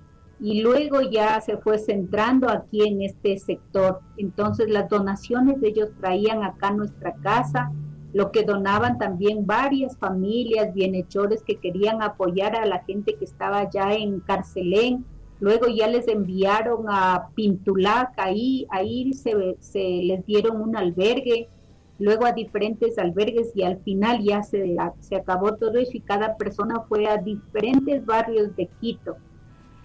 Y 0.41 0.63
luego 0.63 1.01
ya 1.03 1.41
se 1.41 1.57
fue 1.59 1.79
centrando 1.79 2.49
aquí 2.49 2.87
en 2.87 3.03
este 3.03 3.39
sector. 3.39 4.01
Entonces 4.17 4.71
las 4.71 4.89
donaciones 4.89 5.61
de 5.61 5.69
ellos 5.69 5.91
traían 6.01 6.43
acá 6.43 6.71
nuestra 6.71 7.15
casa, 7.15 7.73
lo 8.13 8.31
que 8.31 8.45
donaban 8.45 8.99
también 8.99 9.47
varias 9.47 9.97
familias, 9.99 10.73
bienhechores 10.73 11.43
que 11.43 11.57
querían 11.57 12.03
apoyar 12.03 12.57
a 12.57 12.65
la 12.65 12.83
gente 12.85 13.15
que 13.17 13.25
estaba 13.27 13.69
ya 13.71 13.93
en 13.93 14.21
Carcelén. 14.21 15.05
Luego 15.41 15.67
ya 15.69 15.87
les 15.89 16.09
enviaron 16.09 16.87
a 16.89 17.29
Pintulac, 17.35 18.15
ahí, 18.17 18.67
ahí 18.71 19.13
se 19.13 19.57
les 19.75 20.25
dieron 20.25 20.63
un 20.63 20.77
albergue, 20.77 21.49
luego 21.99 22.27
a 22.27 22.33
diferentes 22.33 22.99
albergues 22.99 23.53
y 23.55 23.63
al 23.63 23.79
final 23.79 24.23
ya 24.23 24.43
se, 24.43 24.77
se 25.01 25.17
acabó 25.17 25.55
todo 25.55 25.79
eso 25.79 25.93
y 25.95 26.01
cada 26.01 26.37
persona 26.37 26.81
fue 26.89 27.07
a 27.07 27.17
diferentes 27.17 28.05
barrios 28.05 28.55
de 28.57 28.69
Quito 28.81 29.17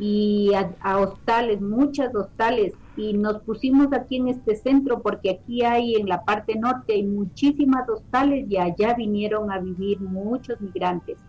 y 0.03 0.51
a, 0.55 0.97
hostales, 0.97 1.61
muchas 1.61 2.13
hostales 2.15 2.73
y 2.97 3.13
nos 3.13 3.39
pusimos 3.43 3.93
aquí 3.93 4.17
en 4.17 4.29
este 4.29 4.55
centro 4.55 4.99
porque 5.01 5.29
aquí 5.29 5.63
hay 5.63 5.93
en 5.95 6.09
la 6.09 6.25
parte 6.25 6.55
norte 6.55 6.93
hay 6.93 7.03
muchísimas 7.03 7.87
hostales 7.87 8.49
y 8.49 8.57
allá 8.57 8.95
vinieron 8.95 9.51
a 9.51 9.59
vivir 9.59 10.01
muchos 10.01 10.59
migrantes. 10.59 11.19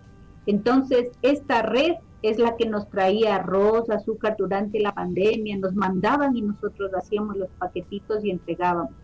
Entonces, 0.46 1.10
esta 1.20 1.60
red 1.60 1.96
es 2.22 2.38
la 2.38 2.56
que 2.56 2.66
nos 2.66 2.88
traía 2.88 3.36
arroz, 3.36 3.90
azúcar 3.90 4.36
durante 4.38 4.80
la 4.80 4.94
pandemia, 4.94 5.58
nos 5.58 5.74
mandaban 5.74 6.34
y 6.34 6.40
nosotros 6.40 6.92
hacíamos 6.94 7.36
los 7.36 7.50
paquetitos 7.58 8.24
y 8.24 8.30
entregábamos. 8.30 9.01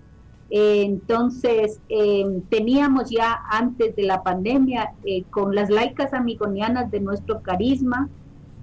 Entonces, 0.50 1.80
em, 1.88 2.40
teníamos 2.42 3.10
ya 3.10 3.38
antes 3.50 3.94
de 3.96 4.04
la 4.04 4.22
pandemia 4.22 4.94
eh, 5.04 5.24
con 5.30 5.54
las 5.54 5.68
laicas 5.68 6.14
amigonianas 6.14 6.90
de 6.90 7.00
nuestro 7.00 7.42
carisma, 7.42 8.08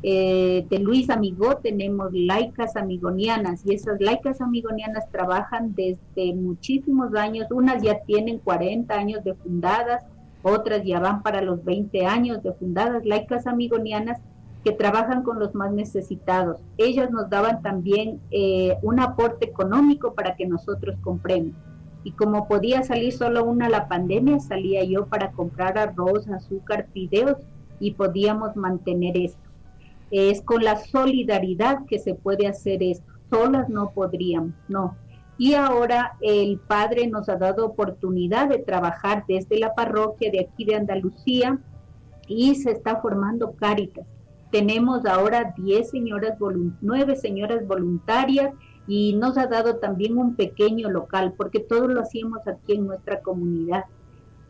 eh, 0.01 0.65
de 0.69 0.79
Luis 0.79 1.09
Amigó 1.09 1.57
tenemos 1.57 2.11
laicas 2.13 2.75
amigonianas 2.75 3.65
y 3.65 3.73
esas 3.73 3.99
laicas 3.99 4.41
amigonianas 4.41 5.09
trabajan 5.11 5.73
desde 5.73 6.33
muchísimos 6.35 7.15
años, 7.15 7.47
unas 7.51 7.81
ya 7.81 7.99
tienen 8.01 8.39
40 8.39 8.93
años 8.93 9.23
de 9.23 9.33
fundadas, 9.33 10.03
otras 10.43 10.83
ya 10.83 10.99
van 10.99 11.23
para 11.23 11.41
los 11.41 11.63
20 11.63 12.05
años 12.05 12.43
de 12.43 12.53
fundadas, 12.53 13.05
laicas 13.05 13.47
amigonianas 13.47 14.19
que 14.63 14.71
trabajan 14.71 15.23
con 15.23 15.39
los 15.39 15.53
más 15.53 15.71
necesitados. 15.71 16.59
Ellas 16.77 17.11
nos 17.11 17.29
daban 17.29 17.61
también 17.61 18.19
eh, 18.31 18.77
un 18.81 18.99
aporte 18.99 19.45
económico 19.45 20.13
para 20.13 20.35
que 20.35 20.47
nosotros 20.47 20.95
compremos. 21.03 21.53
Y 22.05 22.11
como 22.11 22.47
podía 22.47 22.83
salir 22.83 23.11
solo 23.11 23.43
una 23.43 23.67
la 23.67 23.87
pandemia, 23.87 24.39
salía 24.39 24.83
yo 24.83 25.07
para 25.07 25.31
comprar 25.31 25.75
arroz, 25.79 26.27
azúcar, 26.29 26.87
fideos 26.93 27.37
y 27.79 27.95
podíamos 27.95 28.55
mantener 28.55 29.17
esto. 29.17 29.49
Es 30.11 30.43
con 30.43 30.63
la 30.63 30.77
solidaridad 30.77 31.79
que 31.87 31.97
se 31.97 32.13
puede 32.13 32.45
hacer 32.45 32.83
esto. 32.83 33.11
Solas 33.31 33.69
no 33.69 33.89
podríamos, 33.89 34.53
no. 34.69 34.95
y 35.39 35.55
ahora 35.55 36.15
el 36.21 36.59
Padre 36.59 37.07
nos 37.07 37.27
ha 37.27 37.37
dado 37.37 37.65
oportunidad 37.65 38.49
de 38.49 38.59
trabajar 38.59 39.25
desde 39.27 39.57
la 39.59 39.73
parroquia 39.73 40.31
de 40.31 40.41
aquí 40.41 40.63
de 40.63 40.75
Andalucía 40.75 41.59
y 42.27 42.53
se 42.53 42.69
está 42.69 43.01
formando 43.01 43.53
Cáritas. 43.53 44.05
Tenemos 44.51 45.05
ahora 45.07 45.55
10 45.57 45.89
señoras, 45.89 46.37
9 46.81 47.15
señoras 47.15 47.67
voluntarias 47.67 48.53
y 48.87 49.13
nos 49.13 49.37
ha 49.37 49.47
dado 49.47 49.77
también 49.77 50.17
un 50.17 50.35
pequeño 50.35 50.89
local 50.89 51.33
porque 51.35 51.59
todo 51.59 51.87
lo 51.87 52.01
hacíamos 52.01 52.47
aquí 52.47 52.73
en 52.73 52.85
nuestra 52.85 53.21
comunidad. 53.21 53.85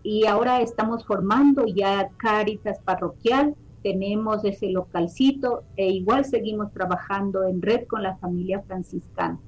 Y 0.03 0.25
ahora 0.25 0.61
estamos 0.61 1.05
formando 1.05 1.65
ya 1.65 2.09
Cáritas 2.17 2.79
parroquial, 2.79 3.55
tenemos 3.81 4.43
ese 4.43 4.69
localcito 4.69 5.63
e 5.77 5.89
igual 5.89 6.25
seguimos 6.25 6.71
trabajando 6.73 7.43
en 7.43 7.61
red 7.61 7.87
con 7.87 8.03
la 8.03 8.17
familia 8.17 8.61
franciscana. 8.67 9.39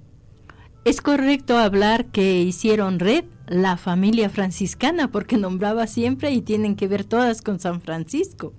¿Es 0.86 1.02
correcto 1.02 1.58
hablar 1.58 2.06
que 2.06 2.42
hicieron 2.44 3.00
red 3.00 3.26
la 3.48 3.78
familia 3.78 4.30
franciscana 4.30 5.12
porque 5.12 5.38
nombraba 5.38 5.86
siempre 5.88 6.32
y 6.32 6.42
tienen 6.42 6.76
que 6.76 6.88
ver 6.88 7.04
todas 7.04 7.42
con 7.42 7.60
San 7.60 7.82
Francisco? 7.82 8.54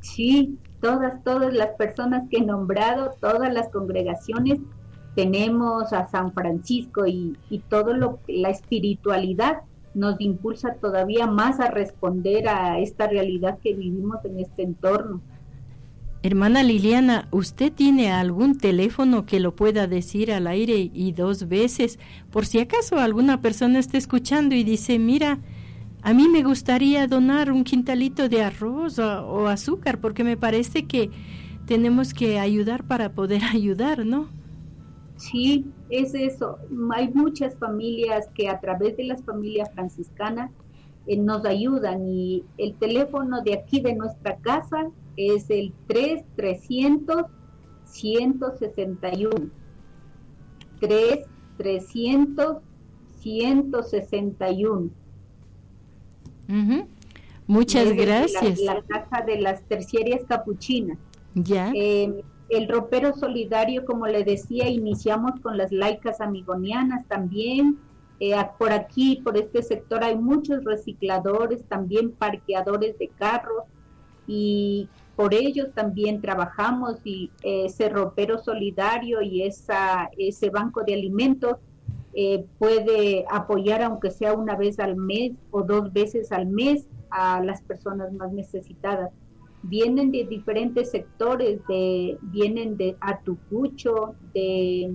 Sí, 0.00 0.58
todas, 0.80 1.22
todas 1.24 1.52
las 1.52 1.70
personas 1.76 2.28
que 2.30 2.38
he 2.38 2.44
nombrado, 2.44 3.14
todas 3.20 3.52
las 3.52 3.68
congregaciones, 3.70 4.60
tenemos 5.18 5.92
a 5.92 6.06
San 6.06 6.32
Francisco 6.32 7.04
y, 7.04 7.36
y 7.50 7.58
todo 7.58 7.92
lo 7.92 8.20
la 8.28 8.50
espiritualidad 8.50 9.62
nos 9.92 10.20
impulsa 10.20 10.74
todavía 10.74 11.26
más 11.26 11.58
a 11.58 11.72
responder 11.72 12.48
a 12.48 12.78
esta 12.78 13.08
realidad 13.08 13.58
que 13.60 13.74
vivimos 13.74 14.24
en 14.24 14.38
este 14.38 14.62
entorno. 14.62 15.20
Hermana 16.22 16.62
Liliana, 16.62 17.26
¿usted 17.32 17.72
tiene 17.72 18.12
algún 18.12 18.58
teléfono 18.58 19.26
que 19.26 19.40
lo 19.40 19.56
pueda 19.56 19.88
decir 19.88 20.30
al 20.32 20.46
aire 20.46 20.88
y 20.94 21.10
dos 21.10 21.48
veces? 21.48 21.98
Por 22.30 22.46
si 22.46 22.60
acaso 22.60 23.00
alguna 23.00 23.40
persona 23.40 23.80
está 23.80 23.98
escuchando 23.98 24.54
y 24.54 24.62
dice, 24.62 25.00
mira, 25.00 25.40
a 26.02 26.14
mí 26.14 26.28
me 26.28 26.44
gustaría 26.44 27.08
donar 27.08 27.50
un 27.50 27.64
quintalito 27.64 28.28
de 28.28 28.44
arroz 28.44 29.00
o, 29.00 29.48
azúcar, 29.48 29.98
porque 29.98 30.22
me 30.22 30.36
parece 30.36 30.86
que 30.86 31.10
tenemos 31.66 32.14
que 32.14 32.38
ayudar 32.38 32.84
para 32.84 33.10
poder 33.10 33.42
ayudar, 33.52 34.06
¿no? 34.06 34.37
Sí, 35.18 35.66
es 35.90 36.14
eso. 36.14 36.58
Hay 36.94 37.08
muchas 37.12 37.56
familias 37.56 38.30
que 38.34 38.48
a 38.48 38.60
través 38.60 38.96
de 38.96 39.04
las 39.04 39.22
familias 39.24 39.70
franciscanas 39.74 40.50
eh, 41.06 41.16
nos 41.16 41.44
ayudan 41.44 42.06
y 42.06 42.44
el 42.56 42.74
teléfono 42.76 43.42
de 43.42 43.54
aquí 43.54 43.80
de 43.80 43.94
nuestra 43.94 44.36
casa 44.36 44.90
es 45.16 45.50
el 45.50 45.72
3300 45.88 47.26
161. 47.84 49.50
3 50.80 51.26
300 51.56 52.56
161. 53.18 54.90
Muchas 57.48 57.92
gracias. 57.94 58.60
La, 58.60 58.82
casa 58.82 59.24
de 59.26 59.40
las 59.40 59.62
terciarias 59.64 60.22
capuchinas. 60.28 60.98
Ya. 61.34 61.72
Eh, 61.74 62.22
el 62.48 62.68
ropero 62.68 63.14
solidario, 63.14 63.84
como 63.84 64.06
le 64.06 64.24
decía, 64.24 64.68
iniciamos 64.68 65.40
con 65.40 65.56
las 65.56 65.72
laicas 65.72 66.20
amigonianas 66.20 67.06
también. 67.06 67.78
Eh, 68.20 68.34
por 68.58 68.72
aquí, 68.72 69.20
por 69.22 69.36
este 69.36 69.62
sector, 69.62 70.02
hay 70.02 70.16
muchos 70.16 70.64
recicladores, 70.64 71.64
también 71.64 72.10
parqueadores 72.10 72.98
de 72.98 73.08
carros 73.08 73.64
y 74.26 74.88
por 75.14 75.34
ellos 75.34 75.72
también 75.74 76.20
trabajamos 76.20 76.96
y 77.04 77.30
ese 77.42 77.88
ropero 77.88 78.38
solidario 78.38 79.20
y 79.22 79.42
ese 79.42 80.50
banco 80.50 80.84
de 80.84 80.94
alimentos 80.94 81.56
eh, 82.14 82.44
puede 82.58 83.24
apoyar 83.30 83.82
aunque 83.82 84.10
sea 84.10 84.32
una 84.32 84.56
vez 84.56 84.78
al 84.80 84.96
mes 84.96 85.32
o 85.50 85.62
dos 85.62 85.92
veces 85.92 86.32
al 86.32 86.46
mes 86.46 86.88
a 87.10 87.40
las 87.42 87.62
personas 87.62 88.12
más 88.12 88.32
necesitadas. 88.32 89.10
Vienen 89.62 90.12
de 90.12 90.24
diferentes 90.24 90.90
sectores, 90.90 91.60
de, 91.68 92.16
vienen 92.22 92.76
de 92.76 92.96
Atucucho, 93.00 94.14
de, 94.32 94.92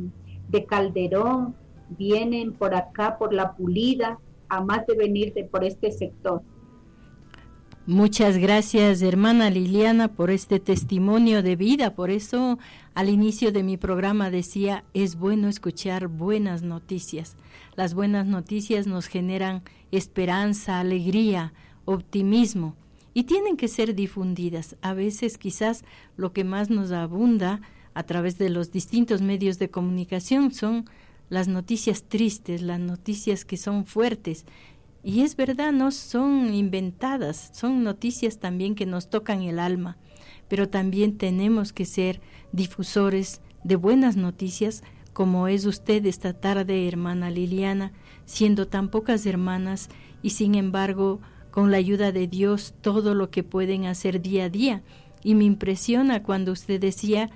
de 0.50 0.66
Calderón, 0.66 1.56
vienen 1.98 2.54
por 2.54 2.74
acá, 2.74 3.18
por 3.18 3.34
La 3.34 3.56
Pulida, 3.56 4.20
a 4.50 4.62
más 4.62 4.86
de 4.88 4.96
venir 4.96 5.34
de 5.34 5.44
por 5.44 5.64
este 5.64 5.92
sector. 5.92 6.42
Muchas 7.86 8.38
gracias, 8.38 9.02
hermana 9.02 9.50
Liliana, 9.50 10.08
por 10.08 10.32
este 10.32 10.62
testimonio 10.62 11.44
de 11.44 11.58
vida. 11.58 11.96
Por 11.96 12.12
eso, 12.12 12.58
al 12.96 13.10
inicio 13.10 13.52
de 13.52 13.62
mi 13.62 13.76
programa 13.76 14.30
decía, 14.30 14.86
es 14.94 15.18
bueno 15.18 15.50
escuchar 15.50 16.08
buenas 16.08 16.64
noticias. 16.64 17.36
Las 17.76 17.94
buenas 17.94 18.26
noticias 18.26 18.88
nos 18.88 19.08
generan 19.08 19.64
esperanza, 19.92 20.80
alegría, 20.80 21.52
optimismo 21.84 22.78
y 23.14 23.24
tienen 23.24 23.58
que 23.58 23.68
ser 23.68 23.96
difundidas. 23.96 24.76
A 24.82 24.94
veces 24.94 25.38
quizás 25.38 25.84
lo 26.18 26.34
que 26.34 26.44
más 26.44 26.70
nos 26.70 26.92
abunda 26.92 27.62
a 27.94 28.04
través 28.04 28.38
de 28.38 28.50
los 28.50 28.72
distintos 28.72 29.22
medios 29.22 29.60
de 29.60 29.70
comunicación 29.70 30.52
son 30.52 30.86
las 31.30 31.48
noticias 31.48 32.04
tristes, 32.04 32.62
las 32.62 32.80
noticias 32.80 33.46
que 33.46 33.58
son 33.58 33.86
fuertes 33.86 34.46
y 35.04 35.22
es 35.22 35.36
verdad, 35.36 35.74
no 35.74 35.92
son 35.92 36.54
inventadas, 36.54 37.52
son 37.54 37.84
noticias 37.84 38.40
también 38.40 38.74
que 38.74 38.86
nos 38.86 39.10
tocan 39.10 39.42
el 39.42 39.60
alma, 39.60 39.98
pero 40.48 40.70
también 40.70 41.18
tenemos 41.18 41.74
que 41.74 41.84
ser 41.84 42.22
difusores 42.54 43.42
de 43.66 43.76
buenas 43.76 44.16
noticias 44.16 44.82
como 45.12 45.50
es 45.50 45.66
usted 45.66 46.06
esta 46.06 46.32
tarde, 46.32 46.88
hermana 46.88 47.30
Liliana, 47.30 47.92
siendo 48.26 48.68
tan 48.68 48.90
pocas 48.90 49.26
hermanas 49.26 49.90
y 50.22 50.30
sin 50.32 50.56
embargo 50.56 51.20
con 51.54 51.70
la 51.70 51.78
ayuda 51.78 52.12
de 52.12 52.26
Dios 52.26 52.74
todo 52.82 53.14
lo 53.14 53.30
que 53.30 53.44
pueden 53.44 53.86
hacer 53.86 54.24
día 54.24 54.46
a 54.46 54.50
día. 54.50 54.82
Y 55.24 55.36
me 55.36 55.44
impresiona 55.44 56.24
cuando 56.24 56.52
usted 56.52 56.82
decía 56.82 57.30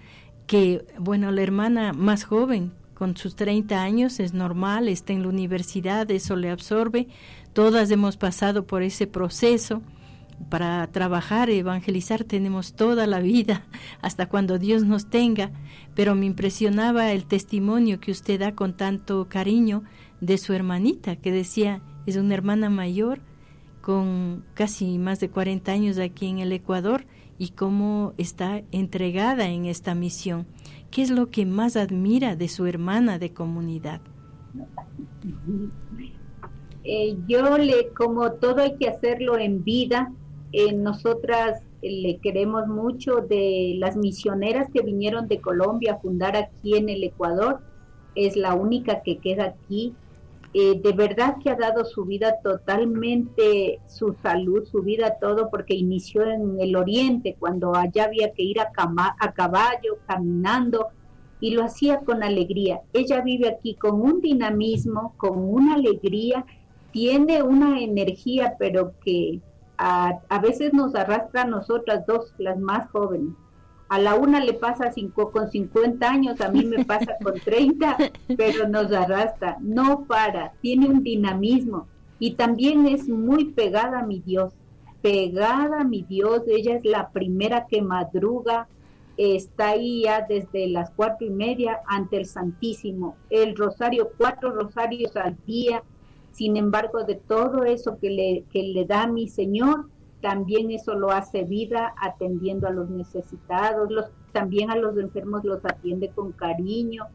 que, 0.48 0.84
bueno, 0.98 1.30
la 1.30 1.44
hermana 1.44 1.94
más 1.94 2.24
joven, 2.24 2.72
con 2.96 3.16
sus 3.16 3.36
30 3.36 3.80
años, 3.80 4.20
es 4.20 4.34
normal, 4.34 4.88
está 4.88 5.14
en 5.14 5.22
la 5.22 5.30
universidad, 5.30 6.10
eso 6.10 6.36
le 6.36 6.50
absorbe, 6.50 7.10
Todas 7.54 7.92
hemos 7.92 8.18
pasado 8.18 8.66
por 8.66 8.82
ese 8.82 9.06
proceso. 9.06 9.84
Para 10.50 10.86
trabajar, 10.88 11.52
evangelizar, 11.52 12.24
tenemos 12.24 12.74
toda 12.74 13.06
la 13.06 13.20
vida, 13.20 13.66
hasta 14.02 14.28
cuando 14.28 14.58
Dios 14.58 14.84
nos 14.84 15.12
tenga. 15.12 15.52
Pero 15.94 16.16
me 16.16 16.26
impresionaba 16.26 17.12
el 17.12 17.26
testimonio 17.26 18.00
que 18.00 18.12
usted 18.12 18.40
da 18.40 18.56
con 18.56 18.78
tanto 18.78 19.28
cariño 19.30 19.84
de 20.22 20.40
su 20.40 20.54
hermanita, 20.54 21.18
que 21.18 21.32
decía, 21.32 21.82
es 22.08 22.16
una 22.16 22.34
hermana 22.34 22.72
mayor 22.72 23.22
con 23.88 24.44
casi 24.54 24.98
más 24.98 25.22
de 25.22 25.30
40 25.30 25.72
años 25.72 25.98
aquí 25.98 26.28
en 26.28 26.40
el 26.40 26.52
Ecuador 26.52 27.06
y 27.38 27.52
cómo 27.52 28.14
está 28.18 28.62
entregada 28.74 29.48
en 29.48 29.66
esta 29.66 29.96
misión. 29.96 30.46
¿Qué 30.92 31.04
es 31.04 31.10
lo 31.10 31.30
que 31.30 31.46
más 31.46 31.78
admira 31.78 32.36
de 32.36 32.50
su 32.50 32.66
hermana 32.66 33.18
de 33.18 33.32
comunidad? 33.32 34.02
Eh, 36.84 37.16
yo 37.30 37.58
le, 37.58 37.88
como 37.96 38.34
todo 38.34 38.64
hay 38.64 38.76
que 38.76 38.90
hacerlo 38.90 39.38
en 39.38 39.64
vida, 39.64 40.12
eh, 40.52 40.74
nosotras 40.74 41.62
le 41.82 42.18
queremos 42.18 42.68
mucho 42.68 43.22
de 43.22 43.76
las 43.78 43.96
misioneras 43.96 44.68
que 44.74 44.82
vinieron 44.82 45.30
de 45.30 45.40
Colombia 45.40 45.94
a 45.94 46.00
fundar 46.00 46.36
aquí 46.36 46.76
en 46.76 46.90
el 46.90 47.06
Ecuador, 47.06 47.62
es 48.16 48.36
la 48.36 48.54
única 48.54 49.02
que 49.02 49.20
queda 49.20 49.46
aquí. 49.46 49.94
Eh, 50.60 50.82
de 50.82 50.92
verdad 50.92 51.36
que 51.38 51.52
ha 51.52 51.56
dado 51.56 51.86
su 51.86 52.04
vida 52.04 52.38
totalmente, 52.42 53.80
su 53.86 54.16
salud, 54.24 54.66
su 54.66 54.82
vida, 54.82 55.18
todo, 55.22 55.52
porque 55.52 55.76
inició 55.76 56.24
en 56.24 56.60
el 56.60 56.76
oriente, 56.76 57.36
cuando 57.38 57.76
allá 57.76 58.06
había 58.06 58.32
que 58.32 58.42
ir 58.42 58.60
a, 58.60 58.72
a 59.20 59.34
caballo, 59.34 60.00
caminando, 60.08 60.88
y 61.40 61.52
lo 61.52 61.64
hacía 61.64 62.00
con 62.00 62.24
alegría. 62.24 62.82
Ella 62.92 63.22
vive 63.22 63.50
aquí 63.50 63.76
con 63.76 64.02
un 64.02 64.20
dinamismo, 64.20 65.14
con 65.18 65.38
una 65.38 65.76
alegría 65.76 66.44
tiene 66.92 67.44
una 67.44 67.80
energía, 67.80 68.56
pero 68.58 68.94
que 69.06 69.40
a, 69.78 70.40
veces 70.42 70.74
nos 70.74 70.96
arrastra 70.96 71.44
a 71.44 71.46
nosotras 71.46 72.04
dos, 72.08 72.34
las 72.40 72.58
más 72.58 72.90
jóvenes. 72.90 73.36
A 73.90 74.00
la 74.00 74.16
una 74.16 74.40
le 74.44 74.54
pasa 74.54 74.92
cinco, 74.92 75.32
con 75.32 75.50
50 75.50 76.10
años, 76.10 76.42
a 76.42 76.50
mí 76.50 76.66
me 76.66 76.84
pasa 76.86 77.18
con 77.24 77.36
30, 77.40 77.98
pero 78.38 78.68
nos 78.68 78.92
arrastra, 78.92 79.58
no 79.62 80.06
para, 80.06 80.52
tiene 80.62 80.88
un 80.88 81.04
dinamismo. 81.04 81.88
Y 82.20 82.34
también 82.34 82.88
es 82.88 83.08
muy 83.08 83.46
pegada 83.46 84.00
a 84.00 84.06
mi 84.06 84.20
Dios, 84.20 84.54
pegada 85.02 85.82
a 85.82 85.84
mi 85.84 86.02
Dios, 86.02 86.42
ella 86.48 86.76
es 86.76 86.86
la 86.86 87.10
primera 87.10 87.68
que 87.68 87.82
madruga, 87.82 88.68
está 89.18 89.70
ahí 89.70 90.04
ya 90.04 90.26
desde 90.28 90.68
las 90.68 90.92
cuatro 90.92 91.26
y 91.26 91.30
media 91.30 91.80
ante 91.88 92.18
el 92.18 92.26
Santísimo, 92.26 93.16
el 93.30 93.56
rosario, 93.56 94.12
cuatro 94.18 94.52
rosarios 94.52 95.16
al 95.16 95.38
día, 95.46 95.84
sin 96.32 96.56
embargo, 96.56 97.04
de 97.04 97.16
todo 97.16 97.64
eso 97.64 97.98
que 98.00 98.12
le, 98.12 98.44
que 98.52 98.62
le 98.62 98.86
da 98.86 99.08
mi 99.08 99.28
Señor, 99.28 99.88
también 100.22 100.72
eso 100.72 100.96
lo 100.96 101.12
hace 101.12 101.44
vida 101.44 101.94
atendiendo 102.02 102.68
a 102.68 102.72
los 102.72 102.90
necesitados, 102.90 103.92
los, 103.92 104.06
también 104.32 104.72
a 104.72 104.76
los 104.76 104.98
enfermos 104.98 105.44
los 105.44 105.64
atiende 105.66 106.10
con 106.10 106.32
cariño. 106.32 107.06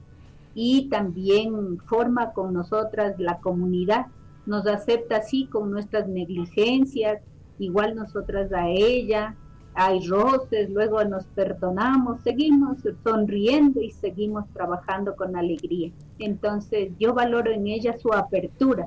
y 0.55 0.91
también 0.91 1.79
forma 1.87 2.33
con 2.35 2.53
nosotras 2.53 3.15
la 3.19 3.39
comunidad, 3.39 4.09
nos 4.45 4.67
acepta 4.67 5.17
así 5.17 5.47
con 5.47 5.71
nuestras 5.71 6.07
negligencias, 6.09 7.23
igual 7.59 7.95
nosotras 7.95 8.53
a 8.53 8.69
ella, 8.69 9.35
hay 9.75 10.07
roces, 10.07 10.69
luego 10.71 11.03
nos 11.05 11.25
perdonamos, 11.29 12.21
seguimos 12.21 12.79
sonriendo 13.03 13.81
y 13.81 13.91
seguimos 13.91 14.45
trabajando 14.53 15.17
con 15.17 15.37
alegría. 15.37 15.91
Entonces 16.19 16.93
yo 16.99 17.15
valoro 17.15 17.51
en 17.51 17.67
ella 17.67 17.97
su 17.97 18.13
apertura, 18.13 18.87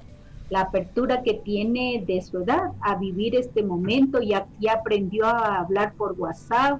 la 0.50 0.62
apertura 0.62 1.24
que 1.24 1.36
tiene 1.36 2.04
de 2.06 2.22
su 2.22 2.40
edad 2.40 2.72
a 2.82 2.96
vivir 2.96 3.36
este 3.36 3.64
momento, 3.64 4.22
ya, 4.22 4.48
ya 4.60 4.74
aprendió 4.74 5.26
a 5.26 5.60
hablar 5.60 5.94
por 5.96 6.14
WhatsApp, 6.14 6.80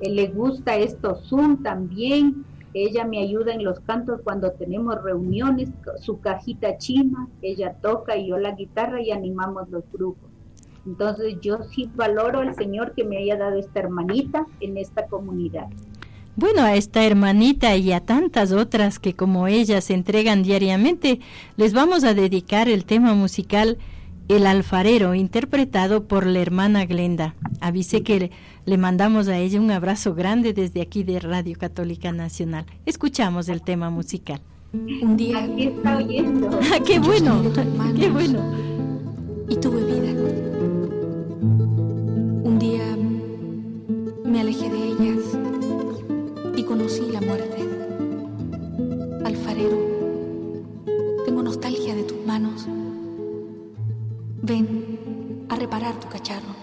eh, 0.00 0.10
le 0.10 0.28
gusta 0.28 0.76
esto 0.76 1.14
Zoom 1.14 1.62
también, 1.62 2.44
ella 2.74 3.04
me 3.04 3.20
ayuda 3.20 3.54
en 3.54 3.62
los 3.62 3.78
cantos 3.80 4.20
cuando 4.24 4.50
tenemos 4.52 5.00
reuniones, 5.02 5.70
su 6.00 6.18
cajita 6.18 6.76
china, 6.76 7.28
ella 7.40 7.76
toca 7.80 8.16
y 8.16 8.28
yo 8.28 8.38
la 8.38 8.50
guitarra 8.50 9.00
y 9.00 9.12
animamos 9.12 9.68
los 9.70 9.84
grupos. 9.92 10.28
Entonces 10.84 11.36
yo 11.40 11.62
sí 11.62 11.88
valoro 11.94 12.40
al 12.40 12.54
Señor 12.54 12.92
que 12.94 13.04
me 13.04 13.18
haya 13.18 13.36
dado 13.36 13.58
esta 13.58 13.78
hermanita 13.78 14.44
en 14.60 14.76
esta 14.76 15.06
comunidad. 15.06 15.68
Bueno, 16.36 16.62
a 16.62 16.74
esta 16.74 17.04
hermanita 17.04 17.76
y 17.76 17.92
a 17.92 18.00
tantas 18.00 18.50
otras 18.50 18.98
que 18.98 19.14
como 19.14 19.46
ella 19.46 19.80
se 19.80 19.94
entregan 19.94 20.42
diariamente, 20.42 21.20
les 21.56 21.72
vamos 21.72 22.02
a 22.02 22.12
dedicar 22.12 22.68
el 22.68 22.84
tema 22.84 23.14
musical 23.14 23.78
El 24.26 24.46
alfarero, 24.46 25.14
interpretado 25.14 26.08
por 26.08 26.26
la 26.26 26.40
hermana 26.40 26.86
Glenda. 26.86 27.34
Avise 27.60 28.02
que 28.02 28.32
le 28.64 28.78
mandamos 28.78 29.28
a 29.28 29.38
ella 29.38 29.60
un 29.60 29.70
abrazo 29.70 30.14
grande 30.14 30.52
desde 30.54 30.80
aquí 30.80 31.04
de 31.04 31.20
Radio 31.20 31.56
Católica 31.56 32.10
Nacional. 32.10 32.64
Escuchamos 32.84 33.48
el 33.48 33.62
tema 33.62 33.90
musical. 33.90 34.40
Un 34.72 35.16
día. 35.16 35.44
Aquí 35.44 35.64
está 35.68 35.98
oyendo. 35.98 36.50
Ah, 36.72 36.80
¡Qué 36.84 36.98
bueno! 36.98 37.42
¡Qué 37.96 38.10
bueno! 38.10 38.40
Y 39.48 39.56
tuve 39.56 39.84
vida. 39.84 40.10
Un 42.42 42.58
día 42.58 42.96
me 44.24 44.40
alejé 44.40 44.68
de 44.70 44.83
conocí 46.64 47.10
la 47.12 47.20
muerte. 47.20 47.62
Alfarero, 49.24 49.78
tengo 51.24 51.42
nostalgia 51.42 51.94
de 51.94 52.04
tus 52.04 52.26
manos. 52.26 52.66
Ven 54.42 55.46
a 55.48 55.56
reparar 55.56 55.98
tu 56.00 56.08
cacharro. 56.08 56.54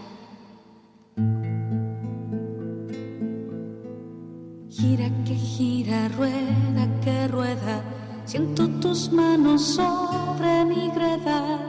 Gira 4.69 5.09
que 5.25 5.35
gira, 5.35 6.07
rueda 6.09 6.87
que 7.01 7.27
rueda, 7.27 7.83
siento 8.25 8.67
tus 8.79 9.11
manos 9.11 9.61
sobre 9.61 10.65
mi 10.65 10.89
greda. 10.91 11.59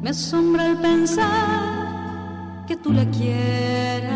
Me 0.00 0.10
asombra 0.10 0.66
el 0.66 0.76
pensar 0.78 2.64
que 2.66 2.76
tú 2.76 2.92
la 2.92 3.04
quieras. 3.10 4.14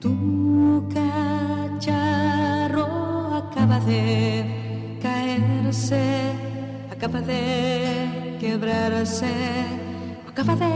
Tu 0.00 0.33
de 3.86 4.98
caerse, 5.02 6.02
acaba 6.90 7.20
de 7.20 8.36
quebrarse, 8.40 9.32
acaba 10.28 10.54
de 10.56 10.66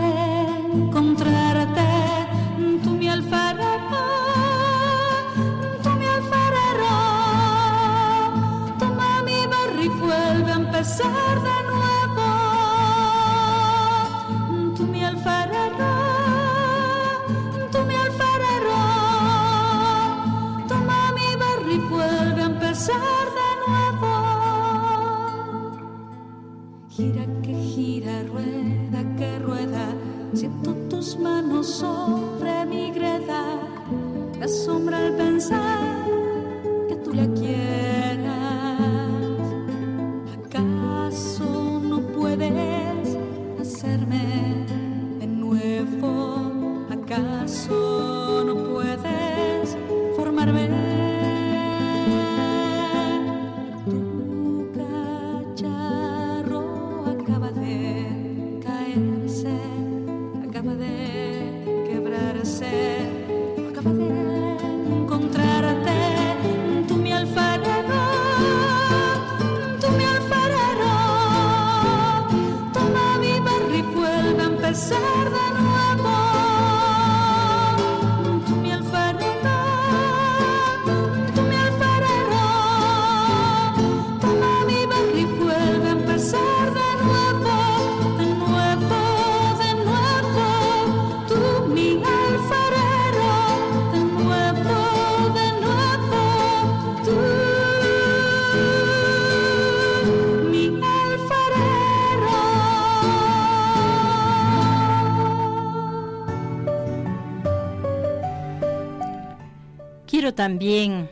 también 110.39 111.11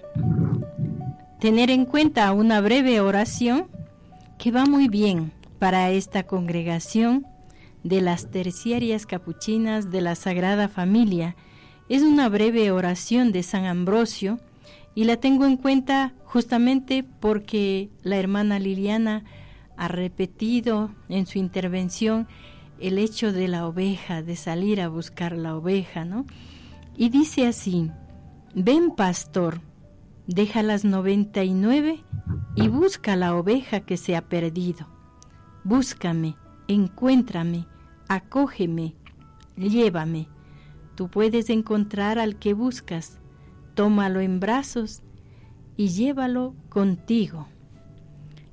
tener 1.40 1.68
en 1.72 1.84
cuenta 1.84 2.30
una 2.30 2.60
breve 2.60 3.00
oración 3.00 3.66
que 4.38 4.52
va 4.52 4.66
muy 4.66 4.86
bien 4.86 5.32
para 5.58 5.90
esta 5.90 6.22
congregación 6.22 7.26
de 7.82 8.02
las 8.02 8.30
terciarias 8.30 9.04
capuchinas 9.04 9.90
de 9.90 10.00
la 10.00 10.14
Sagrada 10.14 10.68
Familia. 10.68 11.34
Es 11.88 12.02
una 12.02 12.28
breve 12.28 12.70
oración 12.70 13.32
de 13.32 13.42
San 13.42 13.64
Ambrosio 13.64 14.38
y 14.94 15.02
la 15.02 15.16
tengo 15.16 15.44
en 15.44 15.56
cuenta 15.56 16.12
justamente 16.22 17.02
porque 17.02 17.88
la 18.04 18.18
hermana 18.18 18.60
Liliana 18.60 19.24
ha 19.76 19.88
repetido 19.88 20.92
en 21.08 21.26
su 21.26 21.40
intervención 21.40 22.28
el 22.78 22.96
hecho 22.96 23.32
de 23.32 23.48
la 23.48 23.66
oveja, 23.66 24.22
de 24.22 24.36
salir 24.36 24.80
a 24.80 24.86
buscar 24.86 25.32
la 25.36 25.56
oveja, 25.56 26.04
¿no? 26.04 26.26
Y 26.96 27.08
dice 27.08 27.48
así, 27.48 27.90
Ven, 28.58 28.92
pastor, 28.92 29.60
deja 30.26 30.62
las 30.62 30.86
noventa 30.86 31.44
y 31.44 31.52
nueve 31.52 32.02
y 32.54 32.68
busca 32.68 33.14
la 33.14 33.36
oveja 33.36 33.80
que 33.80 33.98
se 33.98 34.16
ha 34.16 34.30
perdido. 34.30 34.88
Búscame, 35.62 36.36
encuéntrame, 36.66 37.66
acógeme, 38.08 38.94
llévame. 39.58 40.30
Tú 40.94 41.10
puedes 41.10 41.50
encontrar 41.50 42.18
al 42.18 42.38
que 42.38 42.54
buscas, 42.54 43.18
tómalo 43.74 44.20
en 44.20 44.40
brazos 44.40 45.02
y 45.76 45.88
llévalo 45.88 46.54
contigo. 46.70 47.48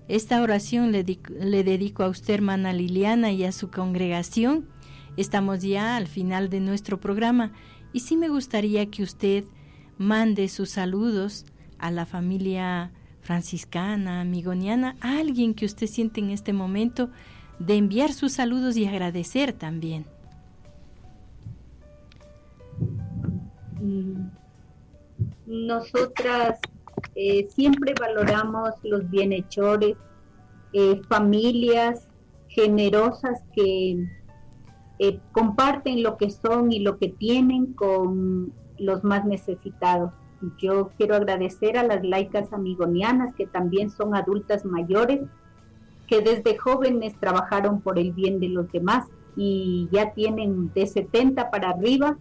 Esta 0.10 0.42
oración 0.42 0.92
le, 0.92 1.06
le, 1.30 1.64
dedico 1.64 2.04
a 2.04 2.10
usted, 2.10 2.34
hermana 2.34 2.74
Liliana, 2.74 3.32
y 3.32 3.46
a 3.46 3.54
su 3.54 3.72
congregación. 3.72 4.68
Estamos 5.16 5.62
ya 5.62 5.96
al 5.96 6.08
final 6.08 6.50
de 6.50 6.60
nuestro 6.60 7.00
programa 7.00 7.54
y 7.94 8.02
sí 8.02 8.18
me 8.18 8.28
gustaría 8.28 8.92
que 8.92 9.02
usted 9.02 9.46
mande 9.98 10.48
sus 10.48 10.70
saludos 10.70 11.46
a 11.78 11.92
la 11.92 12.06
familia 12.06 12.92
franciscana, 13.22 14.22
amigoniana, 14.22 14.96
a 15.02 15.20
alguien 15.20 15.54
que 15.54 15.66
usted 15.66 15.88
siente 15.88 16.20
en 16.20 16.30
este 16.30 16.54
momento 16.54 17.10
de 17.60 17.76
enviar 17.76 18.12
sus 18.12 18.34
saludos 18.34 18.76
y 18.78 18.86
agradecer 18.86 19.54
también. 19.54 20.06
Mm. 23.82 24.28
Nosotras 25.46 26.60
eh, 27.16 27.48
siempre 27.50 27.94
valoramos 28.00 28.72
los 28.84 29.10
bienhechores, 29.10 29.96
eh, 30.74 31.02
familias 31.08 32.08
generosas 32.48 33.42
que 33.56 34.08
eh, 35.00 35.20
comparten 35.32 36.04
lo 36.04 36.18
que 36.18 36.30
son 36.30 36.72
y 36.72 36.80
lo 36.80 36.98
que 36.98 37.10
tienen 37.10 37.74
con 37.74 38.54
los 38.78 39.04
más 39.04 39.26
necesitados. 39.26 40.12
Yo 40.58 40.92
quiero 40.98 41.16
agradecer 41.16 41.78
a 41.78 41.84
las 41.84 42.04
laicas 42.04 42.52
amigonianas 42.52 43.34
que 43.36 43.48
también 43.48 43.90
son 43.90 44.16
adultas 44.16 44.66
mayores, 44.66 45.22
que 46.08 46.22
desde 46.22 46.58
jóvenes 46.58 47.16
trabajaron 47.20 47.82
por 47.82 47.98
el 47.98 48.12
bien 48.12 48.40
de 48.40 48.50
los 48.50 48.72
demás 48.72 49.08
y 49.36 49.88
ya 49.92 50.12
tienen 50.12 50.72
de 50.74 50.86
70 50.86 51.50
para 51.50 51.70
arriba, 51.70 52.18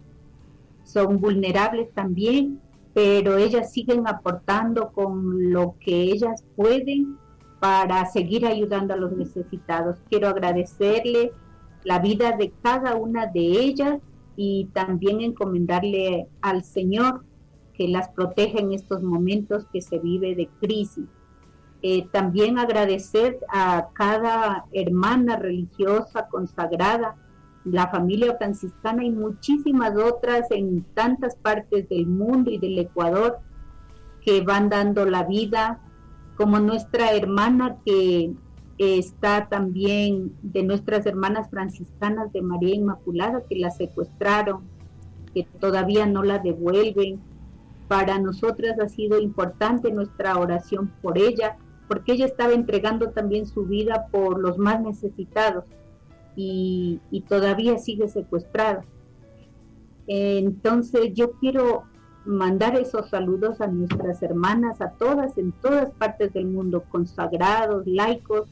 son 0.83 1.19
vulnerables 1.19 1.91
también, 1.93 2.59
pero 2.93 3.37
ellas 3.37 3.71
siguen 3.71 4.07
aportando 4.07 4.91
con 4.91 5.51
lo 5.51 5.75
que 5.79 6.03
ellas 6.03 6.43
pueden 6.55 7.17
para 7.59 8.05
seguir 8.05 8.45
ayudando 8.45 8.93
a 8.93 8.97
los 8.97 9.13
necesitados. 9.13 9.97
Quiero 10.09 10.27
agradecerle 10.27 11.31
la 11.83 11.99
vida 11.99 12.33
de 12.33 12.51
cada 12.61 12.95
una 12.95 13.27
de 13.27 13.41
ellas 13.41 13.99
y 14.35 14.69
también 14.73 15.21
encomendarle 15.21 16.27
al 16.41 16.63
Señor 16.63 17.23
que 17.73 17.87
las 17.87 18.09
proteja 18.09 18.59
en 18.59 18.71
estos 18.71 19.01
momentos 19.01 19.65
que 19.71 19.81
se 19.81 19.99
vive 19.99 20.35
de 20.35 20.47
crisis. 20.59 21.05
Eh, 21.81 22.07
también 22.11 22.59
agradecer 22.59 23.39
a 23.49 23.89
cada 23.93 24.65
hermana 24.71 25.35
religiosa 25.35 26.27
consagrada, 26.29 27.15
la 27.65 27.89
familia 27.89 28.35
franciscana 28.37 29.03
y 29.03 29.11
muchísimas 29.11 29.95
otras 29.97 30.49
en 30.51 30.83
tantas 30.93 31.35
partes 31.35 31.87
del 31.89 32.07
mundo 32.07 32.51
y 32.51 32.57
del 32.57 32.77
Ecuador 32.79 33.39
que 34.21 34.41
van 34.41 34.69
dando 34.69 35.05
la 35.05 35.23
vida, 35.23 35.81
como 36.37 36.59
nuestra 36.59 37.11
hermana 37.11 37.77
que 37.85 38.33
está 38.77 39.47
también 39.49 40.33
de 40.41 40.63
nuestras 40.63 41.05
hermanas 41.05 41.49
franciscanas 41.49 42.31
de 42.33 42.41
María 42.41 42.75
Inmaculada 42.75 43.43
que 43.47 43.55
la 43.55 43.71
secuestraron, 43.71 44.61
que 45.33 45.47
todavía 45.59 46.05
no 46.05 46.23
la 46.23 46.39
devuelven. 46.39 47.19
Para 47.87 48.19
nosotras 48.19 48.79
ha 48.79 48.89
sido 48.89 49.19
importante 49.19 49.91
nuestra 49.91 50.37
oración 50.37 50.91
por 51.01 51.17
ella, 51.17 51.57
porque 51.87 52.13
ella 52.13 52.25
estaba 52.25 52.53
entregando 52.53 53.11
también 53.11 53.45
su 53.45 53.65
vida 53.65 54.07
por 54.11 54.39
los 54.39 54.57
más 54.57 54.81
necesitados 54.81 55.65
y, 56.35 56.99
y 57.11 57.21
todavía 57.21 57.77
sigue 57.77 58.07
secuestrada. 58.07 58.83
Entonces 60.07 61.13
yo 61.13 61.33
quiero 61.33 61.83
mandar 62.25 62.75
esos 62.77 63.09
saludos 63.09 63.61
a 63.61 63.67
nuestras 63.67 64.21
hermanas, 64.23 64.81
a 64.81 64.91
todas 64.91 65.37
en 65.37 65.51
todas 65.51 65.91
partes 65.91 66.33
del 66.33 66.45
mundo, 66.45 66.83
consagrados, 66.89 67.85
laicos, 67.85 68.47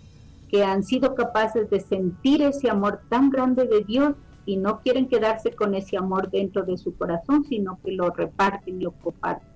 que 0.51 0.63
han 0.63 0.83
sido 0.83 1.15
capaces 1.15 1.69
de 1.69 1.79
sentir 1.79 2.41
ese 2.41 2.69
amor 2.69 3.01
tan 3.09 3.29
grande 3.29 3.65
de 3.65 3.83
Dios 3.85 4.15
y 4.45 4.57
no 4.57 4.81
quieren 4.81 5.07
quedarse 5.07 5.51
con 5.53 5.73
ese 5.75 5.97
amor 5.97 6.29
dentro 6.29 6.63
de 6.63 6.77
su 6.77 6.95
corazón, 6.95 7.45
sino 7.47 7.79
que 7.83 7.93
lo 7.93 8.09
reparten 8.09 8.81
y 8.81 8.83
lo 8.83 8.91
comparten. 8.91 9.47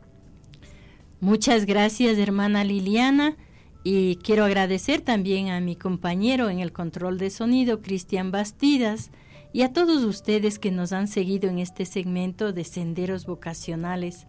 Muchas 1.20 1.66
gracias, 1.66 2.18
hermana 2.18 2.64
Liliana. 2.64 3.36
Y 3.84 4.16
quiero 4.18 4.46
agradecer 4.46 5.02
también 5.02 5.50
a 5.50 5.60
mi 5.60 5.76
compañero 5.76 6.50
en 6.50 6.60
el 6.60 6.72
control 6.72 7.18
de 7.20 7.30
sonido, 7.30 7.82
Cristian 7.82 8.32
Bastidas, 8.32 9.12
y 9.54 9.62
a 9.62 9.74
todos 9.74 10.04
ustedes 10.04 10.60
que 10.60 10.72
nos 10.72 10.91
han 10.91 11.08
seguido 11.08 11.50
en 11.50 11.60
este 11.60 11.86
segmento 11.86 12.52
de 12.52 12.64
Senderos 12.64 13.26
Vocacionales. 13.26 14.28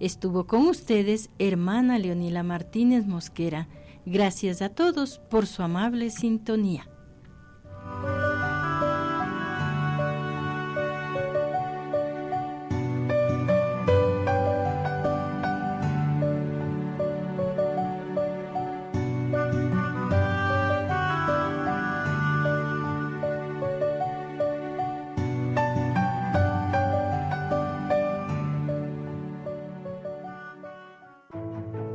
Estuvo 0.00 0.46
con 0.46 0.66
ustedes 0.66 1.30
hermana 1.38 1.98
Leonila 1.98 2.42
Martínez 2.42 3.06
Mosquera 3.06 3.68
Gracias 4.06 4.62
a 4.62 4.70
todos 4.70 5.18
por 5.30 5.46
su 5.46 5.62
amable 5.62 6.10
sintonía. 6.10 6.88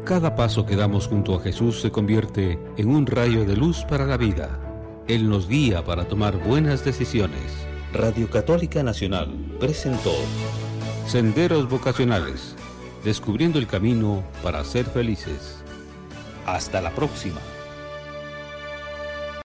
Cada 0.06 0.36
paso 0.36 0.68
que 0.68 0.76
damos 0.76 1.08
junto 1.08 1.34
a 1.34 1.41
Jesús 1.41 1.82
se 1.82 1.89
convierte 1.89 2.60
en 2.78 2.89
un 2.89 3.08
rayo 3.08 3.43
de 3.43 3.58
luz 3.58 3.84
para 3.89 4.06
la 4.06 4.18
vida. 4.18 4.60
Él 5.08 5.28
nos 5.28 5.49
guía 5.49 5.84
para 5.84 6.08
tomar 6.08 6.38
buenas 6.38 6.86
decisiones. 6.86 7.41
Radio 7.91 8.30
Católica 8.30 8.84
Nacional 8.84 9.34
presentó 9.60 10.14
Senderos 11.08 11.68
Vocacionales, 11.68 12.56
descubriendo 13.03 13.58
el 13.58 13.66
camino 13.66 14.24
para 14.43 14.64
ser 14.64 14.86
felices. 14.86 15.64
Hasta 16.45 16.82
la 16.82 16.91
próxima. 16.91 17.41